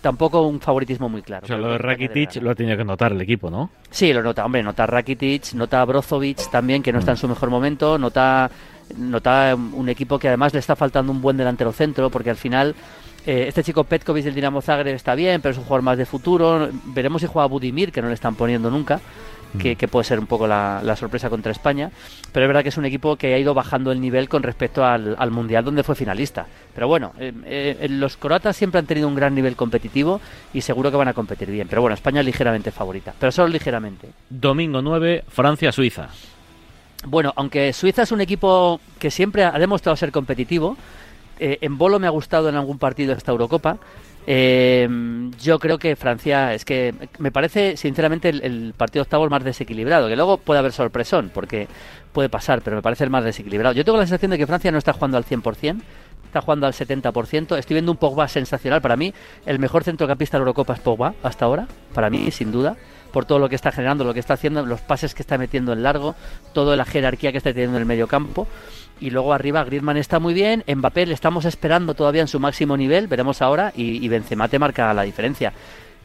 tampoco 0.00 0.42
un 0.42 0.60
favoritismo 0.60 1.08
muy 1.08 1.22
claro. 1.22 1.44
O 1.44 1.46
sea, 1.46 1.56
lo 1.56 1.70
de 1.70 1.78
Rakitic 1.78 2.42
lo 2.42 2.50
ha 2.50 2.56
tenido 2.56 2.76
que 2.76 2.84
notar 2.84 3.12
el 3.12 3.20
equipo, 3.20 3.50
¿no? 3.50 3.70
Sí, 3.88 4.12
lo 4.12 4.20
nota, 4.20 4.44
hombre, 4.44 4.64
nota 4.64 4.84
Rakitic, 4.84 5.52
nota 5.54 5.84
Brozovic 5.84 6.50
también, 6.50 6.82
que 6.82 6.92
no 6.92 6.98
está 6.98 7.12
en 7.12 7.18
su 7.18 7.28
mejor 7.28 7.50
momento, 7.50 7.98
nota, 7.98 8.50
nota 8.96 9.54
un 9.54 9.88
equipo 9.88 10.18
que 10.18 10.26
además 10.26 10.52
le 10.54 10.58
está 10.58 10.74
faltando 10.74 11.12
un 11.12 11.22
buen 11.22 11.36
delantero 11.36 11.70
centro, 11.70 12.10
porque 12.10 12.30
al 12.30 12.36
final 12.36 12.74
eh, 13.26 13.44
este 13.48 13.62
chico 13.62 13.84
Petkovic 13.84 14.24
del 14.24 14.34
Dinamo 14.34 14.62
Zagreb 14.62 14.94
está 14.94 15.14
bien, 15.14 15.40
pero 15.40 15.52
es 15.52 15.58
un 15.58 15.64
jugador 15.64 15.82
más 15.82 15.98
de 15.98 16.06
futuro. 16.06 16.68
Veremos 16.86 17.20
si 17.20 17.28
juega 17.28 17.46
Budimir, 17.46 17.92
que 17.92 18.02
no 18.02 18.08
le 18.08 18.14
están 18.14 18.34
poniendo 18.34 18.70
nunca. 18.70 19.00
Mm. 19.52 19.58
que, 19.58 19.88
puede 19.88 20.04
ser 20.04 20.18
un 20.20 20.26
poco 20.26 20.46
la, 20.46 20.94
sorpresa 20.96 21.28
contra 21.28 21.52
España. 21.52 21.90
Pero 22.32 22.46
es 22.46 22.48
verdad 22.48 22.62
que 22.62 22.68
es 22.68 22.76
un 22.76 22.84
equipo 22.84 23.16
que 23.16 23.34
ha 23.34 23.38
ido 23.38 23.54
bajando 23.54 23.90
el 23.92 24.00
nivel 24.00 24.28
con 24.28 24.42
respecto 24.42 24.84
al, 24.84 25.30
Mundial 25.30 25.64
donde 25.64 25.82
fue 25.82 25.94
finalista. 25.94 26.46
Pero 26.74 26.88
bueno, 26.88 27.12
eh, 27.18 27.32
eh, 27.44 27.88
los 27.88 28.16
croatas 28.16 28.56
siempre 28.56 28.78
han 28.78 28.86
tenido 28.86 29.08
un 29.08 29.14
gran 29.14 29.34
nivel 29.34 29.56
competitivo 29.56 30.20
y 30.52 30.60
seguro 30.60 30.90
que 30.90 30.96
van 30.96 31.08
a 31.08 31.14
competir 31.14 31.50
bien. 31.50 31.68
Pero 31.68 31.82
bueno, 31.82 31.94
España 31.94 32.22
ligeramente 32.22 32.70
favorita, 32.70 33.14
pero 33.18 33.32
solo 33.32 33.48
ligeramente. 33.48 34.08
Domingo 34.28 34.82
9, 34.82 35.24
Francia-Suiza. 35.28 36.08
Bueno, 37.06 37.32
aunque 37.36 37.72
Suiza 37.72 38.02
es 38.02 38.12
un 38.12 38.20
equipo 38.20 38.78
que 38.98 39.10
siempre 39.10 39.44
ha 39.44 39.58
demostrado 39.58 39.96
ser 39.96 40.12
competitivo, 40.12 40.76
eh, 41.40 41.58
en 41.60 41.78
Bolo 41.78 41.98
me 41.98 42.06
ha 42.06 42.10
gustado 42.10 42.48
en 42.48 42.54
algún 42.54 42.78
partido 42.78 43.12
esta 43.12 43.32
Eurocopa, 43.32 43.78
eh, 44.26 44.88
yo 45.42 45.58
creo 45.58 45.78
que 45.78 45.96
Francia, 45.96 46.54
es 46.54 46.64
que 46.64 46.94
me 47.18 47.32
parece 47.32 47.76
sinceramente 47.76 48.28
el, 48.28 48.74
partido 48.76 49.02
octavo 49.02 49.24
el 49.24 49.30
más 49.30 49.42
desequilibrado, 49.42 50.08
que 50.08 50.16
luego 50.16 50.36
puede 50.36 50.60
haber 50.60 50.72
sorpresón, 50.72 51.30
porque 51.32 51.66
puede 52.12 52.28
pasar, 52.28 52.60
pero 52.62 52.76
me 52.76 52.82
parece 52.82 53.04
el 53.04 53.10
más 53.10 53.24
desequilibrado. 53.24 53.74
Yo 53.74 53.84
tengo 53.84 53.98
la 53.98 54.04
sensación 54.04 54.30
de 54.30 54.38
que 54.38 54.46
Francia 54.46 54.70
no 54.70 54.78
está 54.78 54.92
jugando 54.92 55.16
al 55.16 55.24
100%, 55.24 55.80
está 56.30 56.40
jugando 56.40 56.66
al 56.66 56.72
70%. 56.72 57.58
Estoy 57.58 57.74
viendo 57.74 57.92
un 57.92 57.98
Pogba 57.98 58.28
sensacional. 58.28 58.80
Para 58.80 58.96
mí, 58.96 59.12
el 59.46 59.58
mejor 59.58 59.84
centrocampista 59.84 60.36
de 60.36 60.40
la 60.40 60.42
Eurocopa 60.42 60.74
es 60.74 60.80
Pogba 60.80 61.14
hasta 61.22 61.44
ahora, 61.44 61.66
para 61.92 62.08
mí, 62.08 62.30
sin 62.30 62.52
duda 62.52 62.76
por 63.10 63.24
todo 63.24 63.40
lo 63.40 63.48
que 63.48 63.56
está 63.56 63.72
generando, 63.72 64.04
lo 64.04 64.14
que 64.14 64.20
está 64.20 64.34
haciendo, 64.34 64.64
los 64.64 64.80
pases 64.82 65.14
que 65.14 65.22
está 65.22 65.36
metiendo 65.36 65.72
en 65.72 65.82
largo, 65.82 66.14
toda 66.52 66.76
la 66.76 66.84
jerarquía 66.84 67.32
que 67.32 67.38
está 67.38 67.50
teniendo 67.50 67.76
en 67.76 67.82
el 67.82 67.86
medio 67.86 68.06
campo. 68.06 68.46
Y 69.00 69.10
luego 69.10 69.32
arriba 69.32 69.64
Griezmann 69.64 69.96
está 69.96 70.20
muy 70.20 70.32
bien, 70.32 70.62
Mbappé 70.64 71.06
le 71.06 71.14
estamos 71.14 71.44
esperando 71.44 71.94
todavía 71.94 72.22
en 72.22 72.28
su 72.28 72.38
máximo 72.38 72.76
nivel, 72.76 73.08
veremos 73.08 73.42
ahora, 73.42 73.72
y, 73.74 74.04
y 74.04 74.08
Benzema 74.08 74.46
te 74.46 74.60
marca 74.60 74.94
la 74.94 75.02
diferencia. 75.02 75.52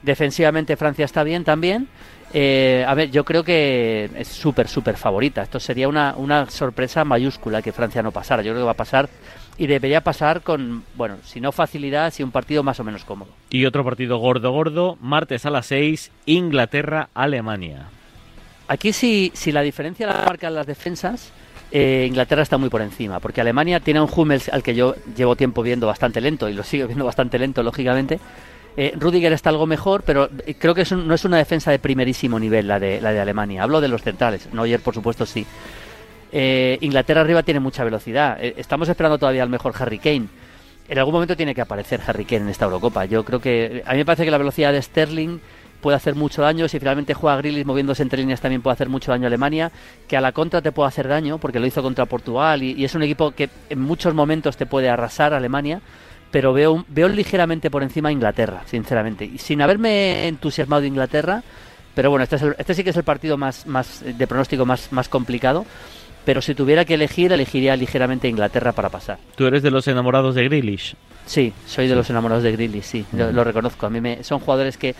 Defensivamente 0.01 0.75
Francia 0.77 1.05
está 1.05 1.23
bien 1.23 1.43
también. 1.43 1.87
Eh, 2.33 2.83
a 2.87 2.93
ver, 2.93 3.11
yo 3.11 3.23
creo 3.23 3.43
que 3.43 4.09
es 4.15 4.27
súper, 4.27 4.67
súper 4.67 4.97
favorita. 4.97 5.41
Esto 5.41 5.59
sería 5.59 5.87
una, 5.87 6.15
una 6.17 6.49
sorpresa 6.49 7.05
mayúscula 7.05 7.61
que 7.61 7.71
Francia 7.71 8.03
no 8.03 8.11
pasara. 8.11 8.41
Yo 8.43 8.51
creo 8.51 8.63
que 8.63 8.65
va 8.65 8.71
a 8.71 8.75
pasar 8.75 9.09
y 9.57 9.67
debería 9.67 10.01
pasar 10.01 10.41
con, 10.41 10.83
bueno, 10.95 11.17
si 11.23 11.39
no 11.39 11.51
facilidad, 11.51 12.11
si 12.11 12.23
un 12.23 12.31
partido 12.31 12.63
más 12.63 12.79
o 12.79 12.83
menos 12.83 13.05
cómodo. 13.05 13.31
Y 13.49 13.65
otro 13.65 13.83
partido 13.83 14.17
gordo, 14.17 14.51
gordo, 14.51 14.97
martes 15.01 15.45
a 15.45 15.49
las 15.49 15.67
6, 15.67 16.11
Inglaterra-Alemania. 16.25 17.87
Aquí 18.67 18.93
si, 18.93 19.31
si 19.33 19.51
la 19.51 19.61
diferencia 19.61 20.07
la 20.07 20.25
marcan 20.25 20.55
las 20.55 20.65
defensas, 20.65 21.31
eh, 21.71 22.05
Inglaterra 22.07 22.41
está 22.41 22.57
muy 22.57 22.69
por 22.69 22.81
encima, 22.81 23.19
porque 23.19 23.41
Alemania 23.41 23.79
tiene 23.79 24.01
un 24.01 24.09
Hummels 24.13 24.49
al 24.49 24.63
que 24.63 24.75
yo 24.75 24.95
llevo 25.15 25.35
tiempo 25.35 25.61
viendo 25.61 25.87
bastante 25.87 26.21
lento 26.21 26.49
y 26.49 26.53
lo 26.53 26.63
sigo 26.63 26.87
viendo 26.87 27.05
bastante 27.05 27.39
lento, 27.39 27.63
lógicamente. 27.63 28.19
Eh, 28.77 28.93
Rudiger 28.97 29.31
está 29.31 29.51
algo 29.51 29.65
mejor, 29.65 30.03
pero 30.03 30.29
creo 30.59 30.75
que 30.75 30.83
no 30.95 31.13
es 31.13 31.23
una 31.23 31.37
defensa 31.37 31.71
de 31.71 31.79
primerísimo 31.79 32.39
nivel 32.39 32.67
la 32.67 32.79
de, 32.79 32.99
la 32.99 33.13
de 33.13 33.19
Alemania. 33.21 33.63
Hablo 33.63 33.79
de 33.79 33.87
los 33.87 34.01
centrales, 34.01 34.49
Neuer 34.53 34.81
por 34.81 34.93
supuesto 34.93 35.25
sí. 35.25 35.45
Eh, 36.31 36.77
Inglaterra 36.81 37.21
arriba 37.21 37.43
tiene 37.43 37.59
mucha 37.59 37.83
velocidad. 37.83 38.41
estamos 38.41 38.89
esperando 38.89 39.17
todavía 39.17 39.43
al 39.43 39.49
mejor 39.49 39.73
Harry 39.77 39.99
Kane. 39.99 40.27
En 40.87 40.99
algún 40.99 41.13
momento 41.13 41.35
tiene 41.35 41.55
que 41.55 41.61
aparecer 41.61 42.01
Harry 42.05 42.25
Kane 42.25 42.43
en 42.43 42.49
esta 42.49 42.65
Eurocopa. 42.65 43.05
Yo 43.05 43.23
creo 43.25 43.39
que 43.39 43.83
a 43.85 43.91
mí 43.93 43.97
me 43.97 44.05
parece 44.05 44.23
que 44.23 44.31
la 44.31 44.37
velocidad 44.37 44.71
de 44.71 44.81
Sterling 44.81 45.39
puede 45.81 45.97
hacer 45.97 46.15
mucho 46.15 46.43
daño. 46.43 46.67
Si 46.67 46.77
finalmente 46.77 47.13
juega 47.13 47.37
Grillis 47.37 47.65
moviéndose 47.65 48.03
entre 48.03 48.19
líneas 48.19 48.41
también 48.41 48.61
puede 48.61 48.73
hacer 48.73 48.89
mucho 48.89 49.11
daño 49.11 49.25
a 49.25 49.27
Alemania. 49.27 49.71
Que 50.07 50.15
a 50.15 50.21
la 50.21 50.31
contra 50.31 50.61
te 50.61 50.71
puede 50.71 50.87
hacer 50.87 51.07
daño 51.07 51.39
porque 51.39 51.59
lo 51.59 51.65
hizo 51.65 51.81
contra 51.81 52.05
Portugal 52.05 52.61
y, 52.61 52.85
es 52.85 52.93
un 52.93 53.03
equipo 53.03 53.31
que 53.31 53.49
en 53.69 53.81
muchos 53.81 54.13
momentos 54.13 54.57
te 54.57 54.67
puede 54.67 54.89
arrasar 54.89 55.33
a 55.33 55.37
Alemania. 55.37 55.81
Pero 56.29 56.53
veo, 56.53 56.85
veo 56.87 57.07
ligeramente 57.07 57.71
por 57.71 57.81
encima 57.81 58.09
a 58.09 58.11
Inglaterra, 58.11 58.63
sinceramente. 58.65 59.25
Y 59.25 59.37
sin 59.37 59.61
haberme 59.61 60.27
entusiasmado 60.27 60.81
de 60.81 60.87
Inglaterra, 60.87 61.43
pero 61.95 62.09
bueno, 62.09 62.23
este, 62.23 62.37
este 62.57 62.73
sí 62.73 62.83
que 62.83 62.89
es 62.89 62.97
el 62.97 63.03
partido 63.03 63.37
más, 63.37 63.65
más 63.65 64.03
de 64.03 64.27
pronóstico 64.27 64.65
más, 64.65 64.91
más 64.91 65.07
complicado 65.07 65.65
pero 66.25 66.41
si 66.41 66.55
tuviera 66.55 66.83
que 66.83 66.95
elegir, 66.95 67.31
elegiría 67.31 67.75
ligeramente 67.75 68.27
Inglaterra 68.27 68.71
para 68.71 68.89
pasar. 68.89 69.19
¿Tú 69.35 69.45
eres 69.45 69.61
de 69.63 69.71
los 69.71 69.87
enamorados 69.87 70.35
de 70.35 70.43
Grealish? 70.43 70.95
Sí, 71.25 71.53
soy 71.65 71.87
de 71.87 71.95
los 71.95 72.09
enamorados 72.09 72.43
de 72.43 72.51
Grealish, 72.51 72.83
sí, 72.83 73.05
lo, 73.13 73.43
reconozco. 73.43 73.85
A 73.85 73.89
mí 73.89 74.01
me, 74.01 74.23
son 74.23 74.39
jugadores 74.39 74.77
que 74.77 74.95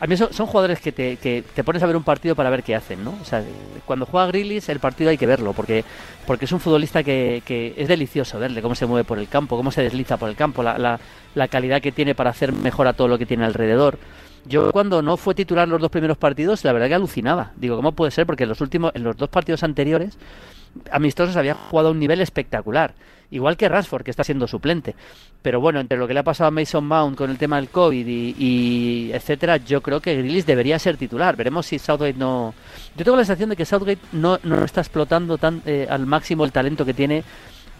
a 0.00 0.06
mí 0.06 0.16
son, 0.16 0.28
jugadores 0.46 0.78
que 0.78 0.92
te, 0.92 1.16
que 1.16 1.42
te, 1.42 1.64
pones 1.64 1.82
a 1.82 1.86
ver 1.86 1.96
un 1.96 2.04
partido 2.04 2.36
para 2.36 2.50
ver 2.50 2.62
qué 2.62 2.76
hacen, 2.76 3.02
¿no? 3.02 3.14
O 3.20 3.24
sea, 3.24 3.42
cuando 3.84 4.06
juega 4.06 4.28
Grillis, 4.28 4.68
el 4.68 4.78
partido 4.78 5.10
hay 5.10 5.18
que 5.18 5.26
verlo, 5.26 5.52
porque, 5.54 5.84
porque 6.24 6.44
es 6.44 6.52
un 6.52 6.60
futbolista 6.60 7.02
que, 7.02 7.42
que, 7.44 7.74
es 7.76 7.88
delicioso 7.88 8.38
verle 8.38 8.62
cómo 8.62 8.76
se 8.76 8.86
mueve 8.86 9.02
por 9.02 9.18
el 9.18 9.26
campo, 9.26 9.56
cómo 9.56 9.72
se 9.72 9.82
desliza 9.82 10.16
por 10.16 10.28
el 10.28 10.36
campo, 10.36 10.62
la, 10.62 10.78
la, 10.78 11.00
la, 11.34 11.48
calidad 11.48 11.82
que 11.82 11.90
tiene 11.90 12.14
para 12.14 12.30
hacer 12.30 12.52
mejor 12.52 12.86
a 12.86 12.92
todo 12.92 13.08
lo 13.08 13.18
que 13.18 13.26
tiene 13.26 13.44
alrededor. 13.44 13.98
Yo 14.46 14.70
cuando 14.70 15.02
no 15.02 15.16
fue 15.16 15.34
titular 15.34 15.66
los 15.66 15.80
dos 15.80 15.90
primeros 15.90 16.16
partidos, 16.16 16.64
la 16.64 16.72
verdad 16.72 16.86
que 16.86 16.94
alucinaba. 16.94 17.50
Digo, 17.56 17.74
¿cómo 17.74 17.92
puede 17.92 18.12
ser? 18.12 18.24
Porque 18.24 18.44
en 18.44 18.50
los 18.50 18.60
últimos, 18.60 18.92
en 18.94 19.02
los 19.02 19.16
dos 19.16 19.28
partidos 19.28 19.64
anteriores, 19.64 20.16
amistosos 20.90 21.36
había 21.36 21.54
jugado 21.54 21.88
a 21.88 21.92
un 21.92 21.98
nivel 21.98 22.20
espectacular. 22.20 22.94
Igual 23.30 23.58
que 23.58 23.68
Rashford, 23.68 24.04
que 24.04 24.10
está 24.10 24.24
siendo 24.24 24.46
suplente. 24.48 24.94
Pero 25.42 25.60
bueno, 25.60 25.80
entre 25.80 25.98
lo 25.98 26.08
que 26.08 26.14
le 26.14 26.20
ha 26.20 26.24
pasado 26.24 26.48
a 26.48 26.50
Mason 26.50 26.86
Mount 26.86 27.16
con 27.16 27.30
el 27.30 27.36
tema 27.36 27.56
del 27.56 27.68
COVID 27.68 28.06
y, 28.06 29.10
etcétera, 29.12 29.58
yo 29.58 29.82
creo 29.82 30.00
que 30.00 30.16
Grealish 30.16 30.46
debería 30.46 30.78
ser 30.78 30.96
titular. 30.96 31.36
Veremos 31.36 31.66
si 31.66 31.78
Southgate 31.78 32.18
no... 32.18 32.54
Yo 32.96 33.04
tengo 33.04 33.16
la 33.16 33.24
sensación 33.24 33.50
de 33.50 33.56
que 33.56 33.66
Southgate 33.66 34.00
no, 34.12 34.38
no 34.42 34.64
está 34.64 34.80
explotando 34.80 35.36
tan, 35.36 35.62
eh, 35.66 35.86
al 35.90 36.06
máximo 36.06 36.44
el 36.44 36.52
talento 36.52 36.86
que 36.86 36.94
tiene 36.94 37.22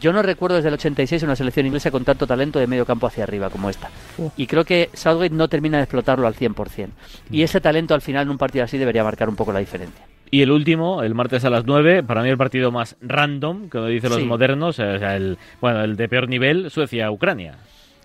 yo 0.00 0.12
no 0.12 0.23
recuerdo 0.23 0.57
desde 0.57 0.68
el 0.68 0.75
86 0.75 1.25
una 1.25 1.35
selección 1.35 1.66
inglesa 1.66 1.90
con 1.90 2.04
tanto 2.04 2.26
talento 2.26 2.59
de 2.59 2.68
medio 2.68 2.87
campo 2.87 3.07
hacia 3.07 3.25
arriba 3.25 3.50
como 3.50 3.68
esta. 3.68 3.90
Y 4.37 4.47
creo 4.47 4.64
que 4.64 4.90
Southgate 4.92 5.35
no 5.35 5.49
termina 5.49 5.78
de 5.78 5.85
explotarlo 5.85 6.26
al 6.26 6.37
100%. 6.37 6.90
Y 7.30 7.42
ese 7.42 7.61
talento 7.61 7.95
al 7.95 8.02
final 8.02 8.23
en 8.23 8.30
un 8.30 8.38
partido 8.38 8.64
así 8.64 8.78
debería 8.78 9.02
marcar 9.02 9.28
un 9.28 9.35
poco 9.35 9.52
la 9.52 9.59
diferencia. 9.59 10.07
Y 10.31 10.43
el 10.43 10.51
último, 10.51 11.03
el 11.03 11.15
martes 11.15 11.45
a 11.45 11.51
las 11.51 11.65
9, 11.65 12.03
para 12.03 12.23
mí 12.23 12.29
el 12.29 12.37
partido 12.37 12.71
más 12.71 12.97
random, 13.01 13.69
como 13.69 13.87
dicen 13.87 14.11
los 14.11 14.25
modernos, 14.25 14.79
o 14.79 14.99
sea, 14.99 15.17
el, 15.17 15.39
bueno, 15.61 15.83
el 15.83 15.97
de 15.97 16.09
peor 16.09 16.29
nivel, 16.29 16.71
Suecia-Ucrania. 16.71 17.57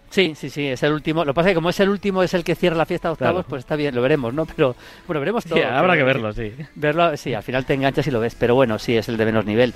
Sí, 0.09 0.33
sí, 0.35 0.51
sí, 0.51 0.67
es 0.67 0.83
el 0.83 0.93
último. 0.93 1.25
Lo 1.25 1.33
que 1.33 1.37
pasa 1.37 1.49
es 1.49 1.51
que 1.53 1.55
como 1.55 1.71
es 1.71 1.79
el 1.79 1.89
último, 1.89 2.21
es 2.21 2.35
el 2.35 2.43
que 2.43 2.53
cierra 2.53 2.77
la 2.77 2.85
fiesta 2.85 3.07
de 3.07 3.13
octavos, 3.13 3.45
pues 3.49 3.61
está 3.61 3.75
bien, 3.75 3.95
lo 3.95 4.01
veremos, 4.03 4.31
¿no? 4.31 4.45
Pero 4.45 4.75
bueno, 5.07 5.19
veremos 5.19 5.43
todo. 5.43 5.65
habrá 5.65 5.97
que 5.97 6.03
verlo, 6.03 6.31
sí. 6.33 6.53
Verlo, 6.75 7.17
sí, 7.17 7.33
al 7.33 7.41
final 7.41 7.65
te 7.65 7.73
enganchas 7.73 8.05
y 8.05 8.11
lo 8.11 8.19
ves, 8.19 8.35
pero 8.35 8.53
bueno, 8.53 8.77
sí, 8.77 8.95
es 8.95 9.09
el 9.09 9.17
de 9.17 9.25
menos 9.25 9.43
nivel. 9.43 9.73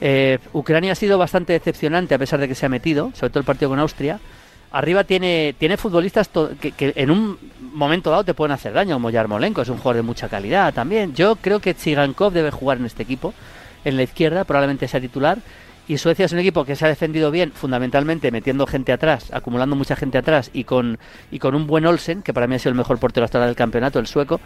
Eh, 0.00 0.38
Ucrania 0.52 0.90
ha 0.90 0.96
sido 0.96 1.18
bastante 1.18 1.52
decepcionante 1.52 2.16
a 2.16 2.18
pesar 2.18 2.40
de 2.40 2.48
que 2.48 2.56
se 2.56 2.66
ha 2.66 2.68
metido, 2.68 3.12
sobre 3.14 3.30
todo 3.30 3.38
el 3.38 3.46
partido 3.46 3.70
con 3.70 3.78
Austria. 3.78 4.18
Arriba 4.76 5.04
tiene, 5.04 5.54
tiene 5.58 5.78
futbolistas 5.78 6.28
que, 6.60 6.72
que, 6.72 6.92
en 6.96 7.10
un 7.10 7.38
momento 7.72 8.10
dado 8.10 8.24
te 8.24 8.34
pueden 8.34 8.52
hacer 8.52 8.74
daño, 8.74 8.96
como 8.96 9.08
Yarmolenko, 9.08 9.62
es 9.62 9.70
un 9.70 9.78
jugador 9.78 9.96
de 9.96 10.02
mucha 10.02 10.28
calidad 10.28 10.74
también. 10.74 11.14
Yo 11.14 11.36
creo 11.36 11.60
que 11.60 11.72
Tsigankov 11.72 12.30
debe 12.30 12.50
jugar 12.50 12.76
en 12.76 12.84
este 12.84 13.02
equipo, 13.02 13.32
en 13.86 13.96
la 13.96 14.02
izquierda, 14.02 14.44
probablemente 14.44 14.86
sea 14.86 15.00
titular. 15.00 15.38
Y 15.88 15.98
Suecia 15.98 16.24
es 16.24 16.32
un 16.32 16.38
equipo 16.40 16.64
que 16.64 16.74
se 16.74 16.84
ha 16.84 16.88
defendido 16.88 17.30
bien, 17.30 17.52
fundamentalmente 17.52 18.30
metiendo 18.32 18.66
gente 18.66 18.92
atrás, 18.92 19.30
acumulando 19.32 19.76
mucha 19.76 19.94
gente 19.94 20.18
atrás 20.18 20.50
y 20.52 20.64
con, 20.64 20.98
y 21.30 21.38
con 21.38 21.54
un 21.54 21.66
buen 21.66 21.86
Olsen, 21.86 22.22
que 22.22 22.34
para 22.34 22.46
mí 22.46 22.56
ha 22.56 22.58
sido 22.58 22.70
el 22.70 22.76
mejor 22.76 22.98
portero 22.98 23.24
hasta 23.24 23.38
ahora 23.38 23.46
del 23.46 23.56
campeonato, 23.56 23.98
el 23.98 24.06
sueco. 24.06 24.40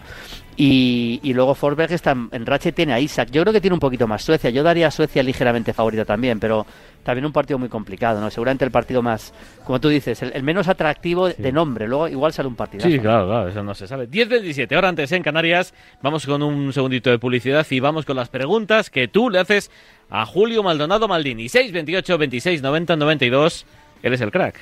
Y, 0.56 1.20
y 1.22 1.32
luego 1.32 1.54
Forsberg 1.54 1.92
está 1.92 2.10
en 2.10 2.44
racha 2.44 2.68
y 2.68 2.72
tiene 2.72 2.92
a 2.92 3.00
Isaac. 3.00 3.30
Yo 3.30 3.40
creo 3.42 3.52
que 3.52 3.60
tiene 3.60 3.74
un 3.74 3.80
poquito 3.80 4.06
más 4.06 4.22
Suecia. 4.22 4.50
Yo 4.50 4.62
daría 4.62 4.88
a 4.88 4.90
Suecia 4.90 5.22
ligeramente 5.22 5.72
favorita 5.72 6.04
también, 6.04 6.38
pero 6.38 6.66
también 7.02 7.24
un 7.24 7.32
partido 7.32 7.58
muy 7.58 7.68
complicado, 7.68 8.20
¿no? 8.20 8.30
Seguramente 8.30 8.64
el 8.64 8.70
partido 8.70 9.02
más, 9.02 9.32
como 9.64 9.80
tú 9.80 9.88
dices, 9.88 10.22
el, 10.22 10.42
menos 10.42 10.68
atractivo 10.68 11.28
de 11.28 11.52
nombre. 11.52 11.88
Luego 11.88 12.08
igual 12.08 12.32
sale 12.32 12.48
un 12.48 12.56
partido. 12.56 12.84
Sí, 12.84 12.98
claro, 12.98 13.26
claro, 13.26 13.48
eso 13.48 13.62
no 13.62 13.74
se 13.74 13.86
sabe. 13.86 14.08
10-27, 14.08 14.74
ahora 14.74 14.88
antes 14.88 15.10
en 15.12 15.22
Canarias. 15.22 15.74
Vamos 16.02 16.26
con 16.26 16.42
un 16.42 16.72
segundito 16.72 17.10
de 17.10 17.18
publicidad 17.18 17.66
y 17.70 17.80
vamos 17.80 18.04
con 18.04 18.16
las 18.16 18.28
preguntas 18.28 18.90
que 18.90 19.08
tú 19.08 19.30
le 19.30 19.38
haces 19.38 19.70
a 20.10 20.26
Julio 20.26 20.62
Maldonado 20.62 21.08
Maldini. 21.08 21.48
628 21.48 22.18
26 22.18 22.62
90 22.62 22.96
92. 22.96 23.66
eres 24.02 24.20
el 24.20 24.30
crack. 24.30 24.56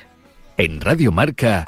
En 0.57 0.81
Radio 0.81 1.13
Marca. 1.13 1.65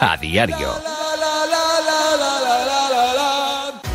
A 0.00 0.16
diario. 0.20 0.68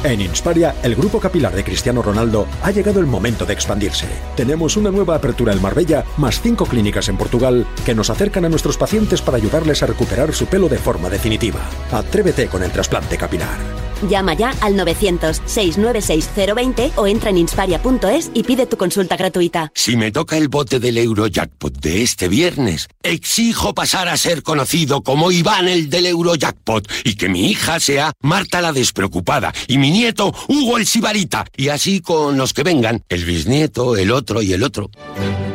En 0.03 0.19
Insparia, 0.19 0.75
el 0.83 0.95
grupo 0.95 1.17
capilar 1.17 1.53
de 1.53 1.63
Cristiano 1.63 2.01
Ronaldo 2.01 2.45
ha 2.61 2.71
llegado 2.71 2.99
el 2.99 3.05
momento 3.05 3.45
de 3.45 3.53
expandirse. 3.53 4.07
Tenemos 4.35 4.75
una 4.75 4.91
nueva 4.91 5.15
apertura 5.15 5.53
en 5.53 5.61
Marbella, 5.61 6.03
más 6.17 6.41
cinco 6.41 6.65
clínicas 6.65 7.07
en 7.07 7.15
Portugal, 7.15 7.65
que 7.85 7.95
nos 7.95 8.09
acercan 8.09 8.43
a 8.43 8.49
nuestros 8.49 8.77
pacientes 8.77 9.21
para 9.21 9.37
ayudarles 9.37 9.81
a 9.81 9.85
recuperar 9.85 10.33
su 10.33 10.47
pelo 10.47 10.67
de 10.67 10.77
forma 10.77 11.09
definitiva. 11.09 11.61
Atrévete 11.89 12.47
con 12.47 12.63
el 12.63 12.71
trasplante 12.71 13.17
capilar. 13.17 13.82
Llama 14.09 14.33
ya 14.33 14.55
al 14.61 14.75
900-696-020 14.75 16.93
o 16.95 17.07
entra 17.07 17.29
en 17.29 17.37
insparia.es 17.37 18.31
y 18.33 18.43
pide 18.43 18.65
tu 18.65 18.77
consulta 18.77 19.17
gratuita. 19.17 19.71
Si 19.75 19.97
me 19.97 20.11
toca 20.11 20.37
el 20.37 20.49
bote 20.49 20.79
del 20.79 20.97
Eurojackpot 20.97 21.79
de 21.79 22.03
este 22.03 22.27
viernes, 22.27 22.87
exijo 23.01 23.73
pasar 23.73 24.09
a 24.09 24.17
ser 24.17 24.43
conocido 24.43 25.03
como 25.03 25.31
Iván 25.31 25.67
el 25.67 25.89
del 25.89 26.05
Eurojackpot 26.05 26.87
y 27.03 27.15
que 27.15 27.29
mi 27.29 27.49
hija 27.49 27.79
sea 27.79 28.13
Marta 28.21 28.61
la 28.61 28.73
despreocupada 28.73 29.53
y 29.67 29.77
mi 29.77 29.91
nieto 29.91 30.33
Hugo 30.47 30.77
el 30.77 30.85
Sibarita 30.85 31.45
y 31.55 31.69
así 31.69 32.01
con 32.01 32.37
los 32.37 32.53
que 32.53 32.63
vengan, 32.63 33.03
el 33.09 33.25
bisnieto, 33.25 33.95
el 33.95 34.11
otro 34.11 34.41
y 34.41 34.53
el 34.53 34.63
otro. 34.63 34.89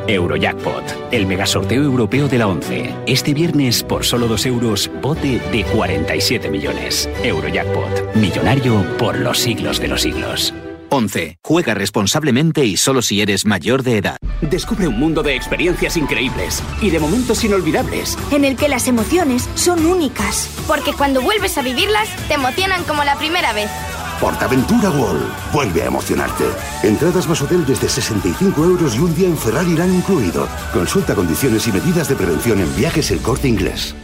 Eurojackpot, 0.09 1.13
el 1.13 1.27
megasorteo 1.27 1.83
europeo 1.83 2.29
de 2.29 2.39
la 2.39 2.49
11. 2.49 2.95
Este 3.07 3.35
viernes, 3.35 3.83
por 3.83 4.05
solo 4.05 4.27
2 4.27 4.47
euros, 4.47 4.91
bote 5.03 5.41
de 5.53 5.65
47 5.65 6.51
millones. 6.51 7.09
Eurojackpot, 7.23 8.15
millonario 8.39 8.85
por 8.99 9.19
los 9.19 9.39
siglos 9.39 9.81
de 9.81 9.89
los 9.89 10.03
siglos. 10.03 10.55
11. 10.91 11.39
Juega 11.45 11.75
responsablemente 11.75 12.65
y 12.65 12.77
solo 12.79 13.03
si 13.03 13.21
eres 13.21 13.45
mayor 13.45 13.83
de 13.83 13.99
edad. 13.99 14.17
Descubre 14.41 14.89
un 14.89 14.99
mundo 14.99 15.23
de 15.23 15.35
experiencias 15.35 15.97
increíbles 15.97 16.63
y 16.81 16.89
de 16.91 16.99
momentos 16.99 17.45
inolvidables. 17.45 18.17
En 18.31 18.45
el 18.45 18.57
que 18.57 18.69
las 18.69 18.89
emociones 18.89 19.49
son 19.55 19.85
únicas. 19.85 20.49
Porque 20.67 20.95
cuando 20.95 21.21
vuelves 21.21 21.59
a 21.59 21.63
vivirlas, 21.63 22.09
te 22.29 22.35
emocionan 22.35 22.85
como 22.85 23.05
la 23.05 23.17
primera 23.17 23.53
vez. 23.53 23.71
Portaventura 24.19 24.91
World. 24.91 25.31
Vuelve 25.53 25.83
a 25.83 25.87
emocionarte. 25.87 26.45
Entradas 26.83 27.29
más 27.29 27.43
hotel 27.43 27.67
desde 27.67 27.89
65 27.89 28.65
euros 28.65 28.97
y 28.97 29.01
un 29.01 29.15
día 29.15 29.29
en 29.29 29.37
Ferrari 29.37 29.73
Irán 29.73 29.95
incluido. 29.95 30.49
Consulta 30.73 31.15
condiciones 31.15 31.67
y 31.67 31.73
medidas 31.73 32.09
de 32.09 32.17
prevención 32.17 32.61
en 32.61 32.75
viajes 32.77 33.11
el 33.11 33.21
corte 33.21 33.47
inglés. 33.47 33.95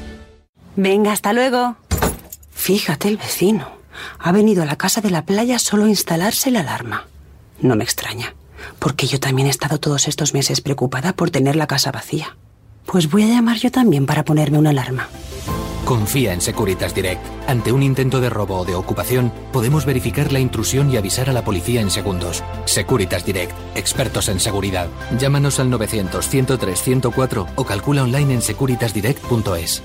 Venga, 0.77 1.13
hasta 1.13 1.33
luego. 1.33 1.77
Fíjate 2.53 3.09
el 3.09 3.17
vecino. 3.17 3.84
Ha 4.19 4.33
venido 4.33 4.63
a 4.63 4.67
la 4.67 4.77
casa 4.77 5.01
de 5.01 5.11
la 5.11 5.25
playa 5.25 5.59
solo 5.59 5.85
a 5.85 5.89
instalarse 5.89 6.51
la 6.51 6.61
alarma. 6.61 7.07
No 7.61 7.77
me 7.77 7.85
extraña, 7.85 8.35
porque 8.79 9.07
yo 9.07 9.21
también 9.21 9.49
he 9.49 9.51
estado 9.51 9.79
todos 9.79 10.09
estos 10.09 10.35
meses 10.35 10.61
preocupada 10.61 11.13
por 11.15 11.31
tener 11.31 11.57
la 11.57 11.67
casa 11.67 11.93
vacía. 11.93 12.37
Pues 12.87 13.11
voy 13.11 13.23
a 13.23 13.29
llamar 13.29 13.57
yo 13.57 13.71
también 13.71 14.07
para 14.07 14.25
ponerme 14.25 14.59
una 14.59 14.71
alarma. 14.71 15.09
Confía 15.85 16.33
en 16.33 16.41
Securitas 16.41 16.95
Direct. 16.95 17.23
Ante 17.47 17.71
un 17.71 17.83
intento 17.83 18.21
de 18.21 18.31
robo 18.31 18.59
o 18.59 18.65
de 18.65 18.75
ocupación, 18.75 19.31
podemos 19.53 19.85
verificar 19.85 20.33
la 20.33 20.41
intrusión 20.41 20.91
y 20.91 20.97
avisar 20.97 21.29
a 21.29 21.35
la 21.35 21.45
policía 21.45 21.83
en 21.83 21.91
segundos. 21.91 22.43
Securitas 22.65 23.25
Direct, 23.27 23.53
expertos 23.75 24.29
en 24.29 24.41
seguridad. 24.41 24.89
Llámanos 25.19 25.61
al 25.61 25.71
900-103-104 25.71 27.47
o 27.55 27.65
calcula 27.65 28.03
online 28.03 28.35
en 28.35 28.43
securitasdirect.es. 28.43 29.83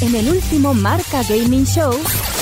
En 0.00 0.14
el 0.14 0.28
último 0.28 0.74
Marca 0.74 1.22
Gaming 1.28 1.64
Show, 1.64 1.92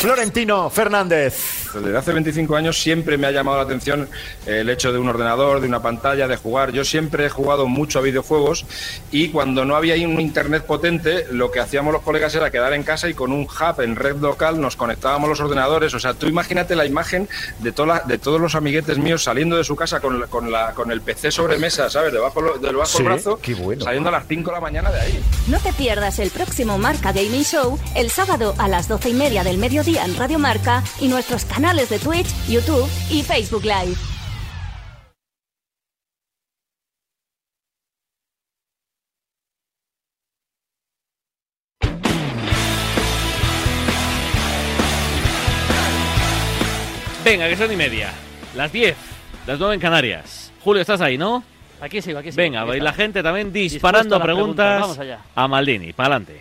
Florentino 0.00 0.70
Fernández. 0.70 1.61
Desde 1.80 1.96
hace 1.96 2.12
25 2.12 2.56
años 2.56 2.80
siempre 2.80 3.16
me 3.18 3.26
ha 3.26 3.30
llamado 3.30 3.56
la 3.58 3.62
atención 3.64 4.08
el 4.46 4.68
hecho 4.68 4.92
de 4.92 4.98
un 4.98 5.08
ordenador, 5.08 5.60
de 5.60 5.68
una 5.68 5.80
pantalla, 5.82 6.28
de 6.28 6.36
jugar. 6.36 6.72
Yo 6.72 6.84
siempre 6.84 7.26
he 7.26 7.28
jugado 7.30 7.66
mucho 7.66 7.98
a 7.98 8.02
videojuegos 8.02 8.64
y 9.10 9.28
cuando 9.28 9.64
no 9.64 9.76
había 9.76 9.94
un 10.06 10.20
internet 10.20 10.64
potente, 10.66 11.26
lo 11.30 11.50
que 11.50 11.60
hacíamos 11.60 11.92
los 11.92 12.02
colegas 12.02 12.34
era 12.34 12.50
quedar 12.50 12.72
en 12.72 12.82
casa 12.82 13.08
y 13.08 13.14
con 13.14 13.32
un 13.32 13.42
hub 13.42 13.80
en 13.80 13.96
red 13.96 14.16
local 14.16 14.60
nos 14.60 14.76
conectábamos 14.76 15.28
los 15.28 15.40
ordenadores. 15.40 15.94
O 15.94 16.00
sea, 16.00 16.14
tú 16.14 16.26
imagínate 16.26 16.74
la 16.76 16.84
imagen 16.86 17.28
de, 17.60 17.72
toda 17.72 18.00
de 18.06 18.18
todos 18.18 18.40
los 18.40 18.54
amiguetes 18.54 18.98
míos 18.98 19.22
saliendo 19.24 19.56
de 19.56 19.64
su 19.64 19.76
casa 19.76 20.00
con, 20.00 20.20
la- 20.20 20.26
con, 20.26 20.50
la, 20.50 20.72
con 20.74 20.90
el 20.90 21.00
PC 21.00 21.30
sobre 21.30 21.58
mesa, 21.58 21.88
¿sabes? 21.88 22.12
Debajo, 22.12 22.40
Sí, 22.42 22.60
del 22.62 22.76
brazo, 23.04 23.38
qué 23.40 23.54
bueno. 23.54 23.84
saliendo 23.84 24.08
a 24.08 24.12
las 24.12 24.26
5 24.26 24.50
de 24.50 24.54
la 24.54 24.60
mañana 24.60 24.90
de 24.90 25.00
ahí. 25.00 25.20
no 25.48 25.58
te 25.60 25.72
pierdas 25.72 26.18
el 26.18 26.30
próximo 26.30 26.76
Marca 26.78 27.12
Gaming 27.12 27.44
Show 27.44 27.78
el 27.94 28.10
sábado 28.10 28.54
a 28.58 28.68
las 28.68 28.88
12 28.88 29.10
y 29.10 29.14
media 29.14 29.44
del 29.44 29.58
mediodía 29.58 30.04
en 30.04 30.16
Radio 30.16 30.38
Marca 30.38 30.82
y 31.00 31.08
nuestros 31.08 31.44
canales 31.44 31.61
de 31.62 31.98
Twitch, 32.00 32.26
YouTube 32.48 32.88
y 33.08 33.22
Facebook 33.22 33.62
Live. 33.62 33.94
Venga, 47.24 47.48
que 47.48 47.56
son 47.56 47.72
y 47.72 47.76
media. 47.76 48.10
Las 48.56 48.72
10, 48.72 48.96
las 49.46 49.58
9 49.58 49.74
en 49.74 49.80
Canarias. 49.80 50.52
Julio, 50.64 50.82
estás 50.82 51.00
ahí, 51.00 51.16
¿no? 51.16 51.44
Aquí 51.80 52.02
sigo, 52.02 52.18
aquí 52.18 52.32
sigo. 52.32 52.42
Venga, 52.42 52.62
Aquí 52.62 52.76
y 52.76 52.80
la 52.80 52.92
gente 52.92 53.22
también 53.22 53.52
disparando 53.52 54.16
a 54.16 54.22
preguntas, 54.22 54.56
preguntas, 54.56 54.80
vamos 54.80 54.98
allá. 54.98 55.20
a 55.34 55.46
Maldini. 55.48 55.92
Para 55.92 56.16
adelante. 56.16 56.40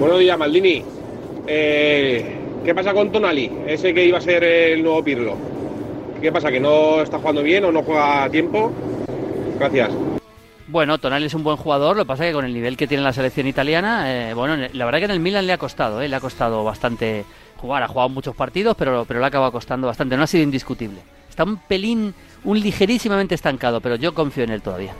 Buenos 0.00 0.18
días, 0.18 0.36
Maldini. 0.36 0.84
Eh, 1.46 2.41
¿Qué 2.64 2.74
pasa 2.74 2.94
con 2.94 3.10
Tonali? 3.10 3.50
Ese 3.66 3.92
que 3.92 4.04
iba 4.06 4.18
a 4.18 4.20
ser 4.20 4.44
el 4.44 4.82
nuevo 4.82 5.02
Pirlo. 5.02 5.36
¿Qué 6.20 6.30
pasa? 6.30 6.50
¿Que 6.52 6.60
no 6.60 7.02
está 7.02 7.18
jugando 7.18 7.42
bien 7.42 7.64
o 7.64 7.72
no 7.72 7.82
juega 7.82 8.24
a 8.24 8.30
tiempo? 8.30 8.72
Gracias. 9.58 9.90
Bueno, 10.68 10.96
Tonali 10.98 11.26
es 11.26 11.34
un 11.34 11.42
buen 11.42 11.56
jugador, 11.56 11.96
lo 11.96 12.04
que 12.04 12.08
pasa 12.08 12.24
es 12.24 12.30
que 12.30 12.34
con 12.34 12.44
el 12.44 12.54
nivel 12.54 12.76
que 12.76 12.86
tiene 12.86 13.02
la 13.02 13.12
selección 13.12 13.46
italiana, 13.46 14.30
eh, 14.30 14.32
bueno, 14.32 14.68
la 14.72 14.84
verdad 14.84 15.00
que 15.00 15.04
en 15.06 15.10
el 15.10 15.20
Milan 15.20 15.46
le 15.46 15.52
ha 15.52 15.58
costado, 15.58 16.00
eh, 16.00 16.08
le 16.08 16.16
ha 16.16 16.20
costado 16.20 16.64
bastante 16.64 17.24
jugar, 17.58 17.82
ha 17.82 17.88
jugado 17.88 18.08
muchos 18.08 18.34
partidos, 18.34 18.74
pero, 18.78 19.04
pero 19.06 19.18
le 19.18 19.24
ha 19.26 19.28
acabado 19.28 19.52
costando 19.52 19.88
bastante, 19.88 20.16
no 20.16 20.22
ha 20.22 20.26
sido 20.26 20.44
indiscutible. 20.44 21.00
Está 21.28 21.44
un 21.44 21.56
pelín, 21.56 22.14
un 22.44 22.60
ligerísimamente 22.60 23.34
estancado, 23.34 23.80
pero 23.80 23.96
yo 23.96 24.14
confío 24.14 24.44
en 24.44 24.50
él 24.50 24.62
todavía. 24.62 24.94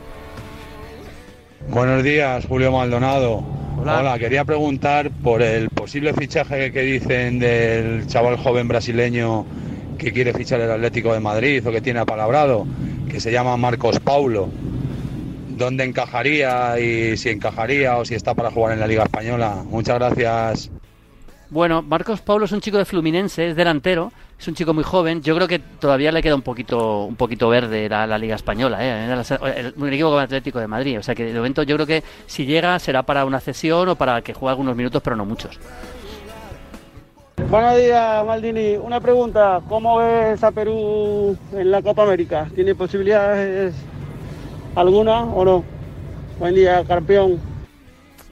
Buenos 1.68 2.02
días, 2.02 2.44
Julio 2.46 2.72
Maldonado. 2.72 3.61
Hola. 3.82 4.16
quería 4.16 4.44
preguntar 4.44 5.10
por 5.10 5.42
el 5.42 5.68
posible 5.68 6.14
fichaje 6.14 6.70
que 6.70 6.82
dicen 6.82 7.40
del 7.40 8.06
chaval 8.06 8.36
joven 8.36 8.68
brasileño 8.68 9.44
que 9.98 10.12
quiere 10.12 10.32
fichar 10.32 10.60
el 10.60 10.70
Atlético 10.70 11.12
de 11.12 11.18
Madrid 11.18 11.66
o 11.66 11.72
que 11.72 11.80
tiene 11.80 11.98
apalabrado, 11.98 12.64
que 13.10 13.18
se 13.18 13.32
llama 13.32 13.56
Marcos 13.56 13.98
Paulo. 13.98 14.48
¿Dónde 15.48 15.82
encajaría 15.82 16.78
y 16.78 17.16
si 17.16 17.30
encajaría 17.30 17.96
o 17.96 18.04
si 18.04 18.14
está 18.14 18.34
para 18.34 18.52
jugar 18.52 18.74
en 18.74 18.80
la 18.80 18.86
Liga 18.86 19.02
Española? 19.02 19.64
Muchas 19.68 19.98
gracias. 19.98 20.70
Bueno, 21.52 21.82
Marcos 21.82 22.22
Paulo 22.22 22.46
es 22.46 22.52
un 22.52 22.62
chico 22.62 22.78
de 22.78 22.86
Fluminense, 22.86 23.48
es 23.50 23.54
delantero, 23.56 24.10
es 24.40 24.48
un 24.48 24.54
chico 24.54 24.72
muy 24.72 24.84
joven. 24.84 25.20
Yo 25.20 25.34
creo 25.34 25.46
que 25.46 25.58
todavía 25.58 26.10
le 26.10 26.22
queda 26.22 26.34
un 26.34 26.40
poquito, 26.40 27.04
un 27.04 27.14
poquito 27.16 27.50
verde 27.50 27.90
la, 27.90 28.06
la 28.06 28.16
Liga 28.16 28.36
Española, 28.36 28.78
¿eh? 28.80 29.04
El- 29.54 29.74
un 29.76 29.88
equipo 29.92 30.06
como 30.08 30.18
el 30.18 30.24
Atlético 30.24 30.60
de 30.60 30.66
Madrid. 30.66 30.98
O 30.98 31.02
sea 31.02 31.14
que 31.14 31.24
de 31.26 31.34
momento 31.34 31.62
yo 31.62 31.74
creo 31.76 31.86
que 31.86 32.02
si 32.24 32.46
llega 32.46 32.78
será 32.78 33.02
para 33.02 33.26
una 33.26 33.38
cesión 33.38 33.86
o 33.90 33.96
para 33.96 34.22
que 34.22 34.32
juegue 34.32 34.48
algunos 34.52 34.74
minutos, 34.74 35.02
pero 35.04 35.14
no 35.14 35.26
muchos. 35.26 35.60
Buenos 37.50 37.76
días, 37.76 38.24
Maldini. 38.24 38.76
Una 38.78 38.98
pregunta. 39.00 39.60
¿Cómo 39.68 39.98
ves 39.98 40.42
a 40.42 40.52
Perú 40.52 41.36
en 41.52 41.70
la 41.70 41.82
Copa 41.82 42.04
América? 42.04 42.46
¿Tiene 42.54 42.74
posibilidades 42.74 43.74
alguna 44.74 45.24
o 45.24 45.44
no? 45.44 45.64
Buen 46.38 46.54
día, 46.54 46.82
campeón. 46.88 47.51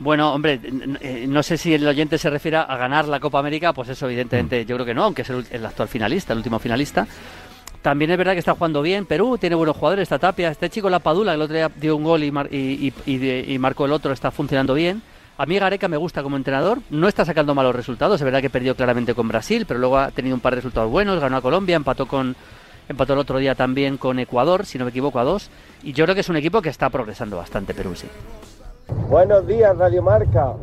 Bueno, 0.00 0.32
hombre, 0.32 0.58
eh, 1.02 1.26
no 1.28 1.42
sé 1.42 1.58
si 1.58 1.74
el 1.74 1.86
oyente 1.86 2.16
se 2.16 2.30
refiere 2.30 2.56
a 2.56 2.76
ganar 2.76 3.06
la 3.06 3.20
Copa 3.20 3.38
América, 3.38 3.74
pues 3.74 3.90
eso 3.90 4.06
evidentemente 4.06 4.64
yo 4.64 4.76
creo 4.76 4.86
que 4.86 4.94
no, 4.94 5.04
aunque 5.04 5.22
es 5.22 5.30
el, 5.30 5.44
el 5.50 5.66
actual 5.66 5.88
finalista, 5.88 6.32
el 6.32 6.38
último 6.38 6.58
finalista. 6.58 7.06
También 7.82 8.10
es 8.10 8.16
verdad 8.16 8.32
que 8.32 8.38
está 8.38 8.54
jugando 8.54 8.80
bien 8.80 9.04
Perú, 9.04 9.36
tiene 9.38 9.56
buenos 9.56 9.76
jugadores, 9.76 10.04
está 10.04 10.18
Tapia, 10.18 10.50
este 10.50 10.70
chico 10.70 10.88
La 10.88 11.00
Padula, 11.00 11.32
que 11.32 11.36
el 11.36 11.42
otro 11.42 11.56
día 11.56 11.70
dio 11.76 11.96
un 11.96 12.04
gol 12.04 12.24
y, 12.24 12.30
mar- 12.30 12.48
y 12.50 13.56
marcó 13.58 13.84
el 13.84 13.92
otro, 13.92 14.12
está 14.12 14.30
funcionando 14.30 14.72
bien. 14.72 15.02
A 15.36 15.44
mí 15.46 15.58
Gareca 15.58 15.86
me 15.88 15.96
gusta 15.98 16.22
como 16.22 16.36
entrenador, 16.36 16.80
no 16.90 17.06
está 17.06 17.24
sacando 17.26 17.54
malos 17.54 17.74
resultados, 17.74 18.20
es 18.20 18.24
verdad 18.24 18.40
que 18.40 18.50
perdió 18.50 18.74
claramente 18.74 19.14
con 19.14 19.28
Brasil, 19.28 19.64
pero 19.66 19.80
luego 19.80 19.98
ha 19.98 20.10
tenido 20.10 20.34
un 20.34 20.40
par 20.40 20.52
de 20.54 20.56
resultados 20.56 20.90
buenos, 20.90 21.20
ganó 21.20 21.36
a 21.36 21.40
Colombia, 21.42 21.76
empató 21.76 22.06
con 22.06 22.36
empató 22.88 23.12
el 23.12 23.18
otro 23.20 23.38
día 23.38 23.54
también 23.54 23.96
con 23.98 24.18
Ecuador, 24.18 24.66
si 24.66 24.76
no 24.78 24.84
me 24.84 24.90
equivoco, 24.90 25.18
a 25.20 25.24
dos, 25.24 25.50
y 25.82 25.92
yo 25.92 26.04
creo 26.04 26.14
que 26.14 26.22
es 26.22 26.28
un 26.28 26.36
equipo 26.36 26.60
que 26.60 26.70
está 26.70 26.90
progresando 26.90 27.36
bastante 27.36 27.72
Perú, 27.72 27.94
sí. 27.94 28.08
Buenos 29.08 29.46
días, 29.46 29.76
Radio 29.76 30.02
Marca. 30.02 30.54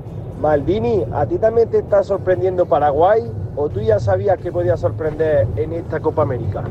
Maldini, 0.42 1.04
¿a 1.14 1.26
ti 1.26 1.38
también 1.38 1.70
te 1.70 1.80
está 1.80 2.04
sorprendiendo 2.04 2.66
Paraguay 2.66 3.24
o 3.56 3.70
tú 3.70 3.82
ya 3.82 4.00
sabías 4.00 4.38
que 4.40 4.52
podía 4.52 4.78
sorprender 4.78 5.48
en 5.56 5.74
esta 5.74 6.00
Copa 6.00 6.22
América? 6.22 6.64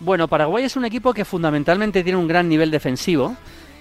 Bueno, 0.00 0.28
Paraguay 0.28 0.64
es 0.64 0.76
un 0.76 0.84
equipo 0.84 1.12
que 1.12 1.24
fundamentalmente 1.24 2.04
tiene 2.04 2.18
un 2.18 2.28
gran 2.28 2.48
nivel 2.48 2.70
defensivo, 2.70 3.34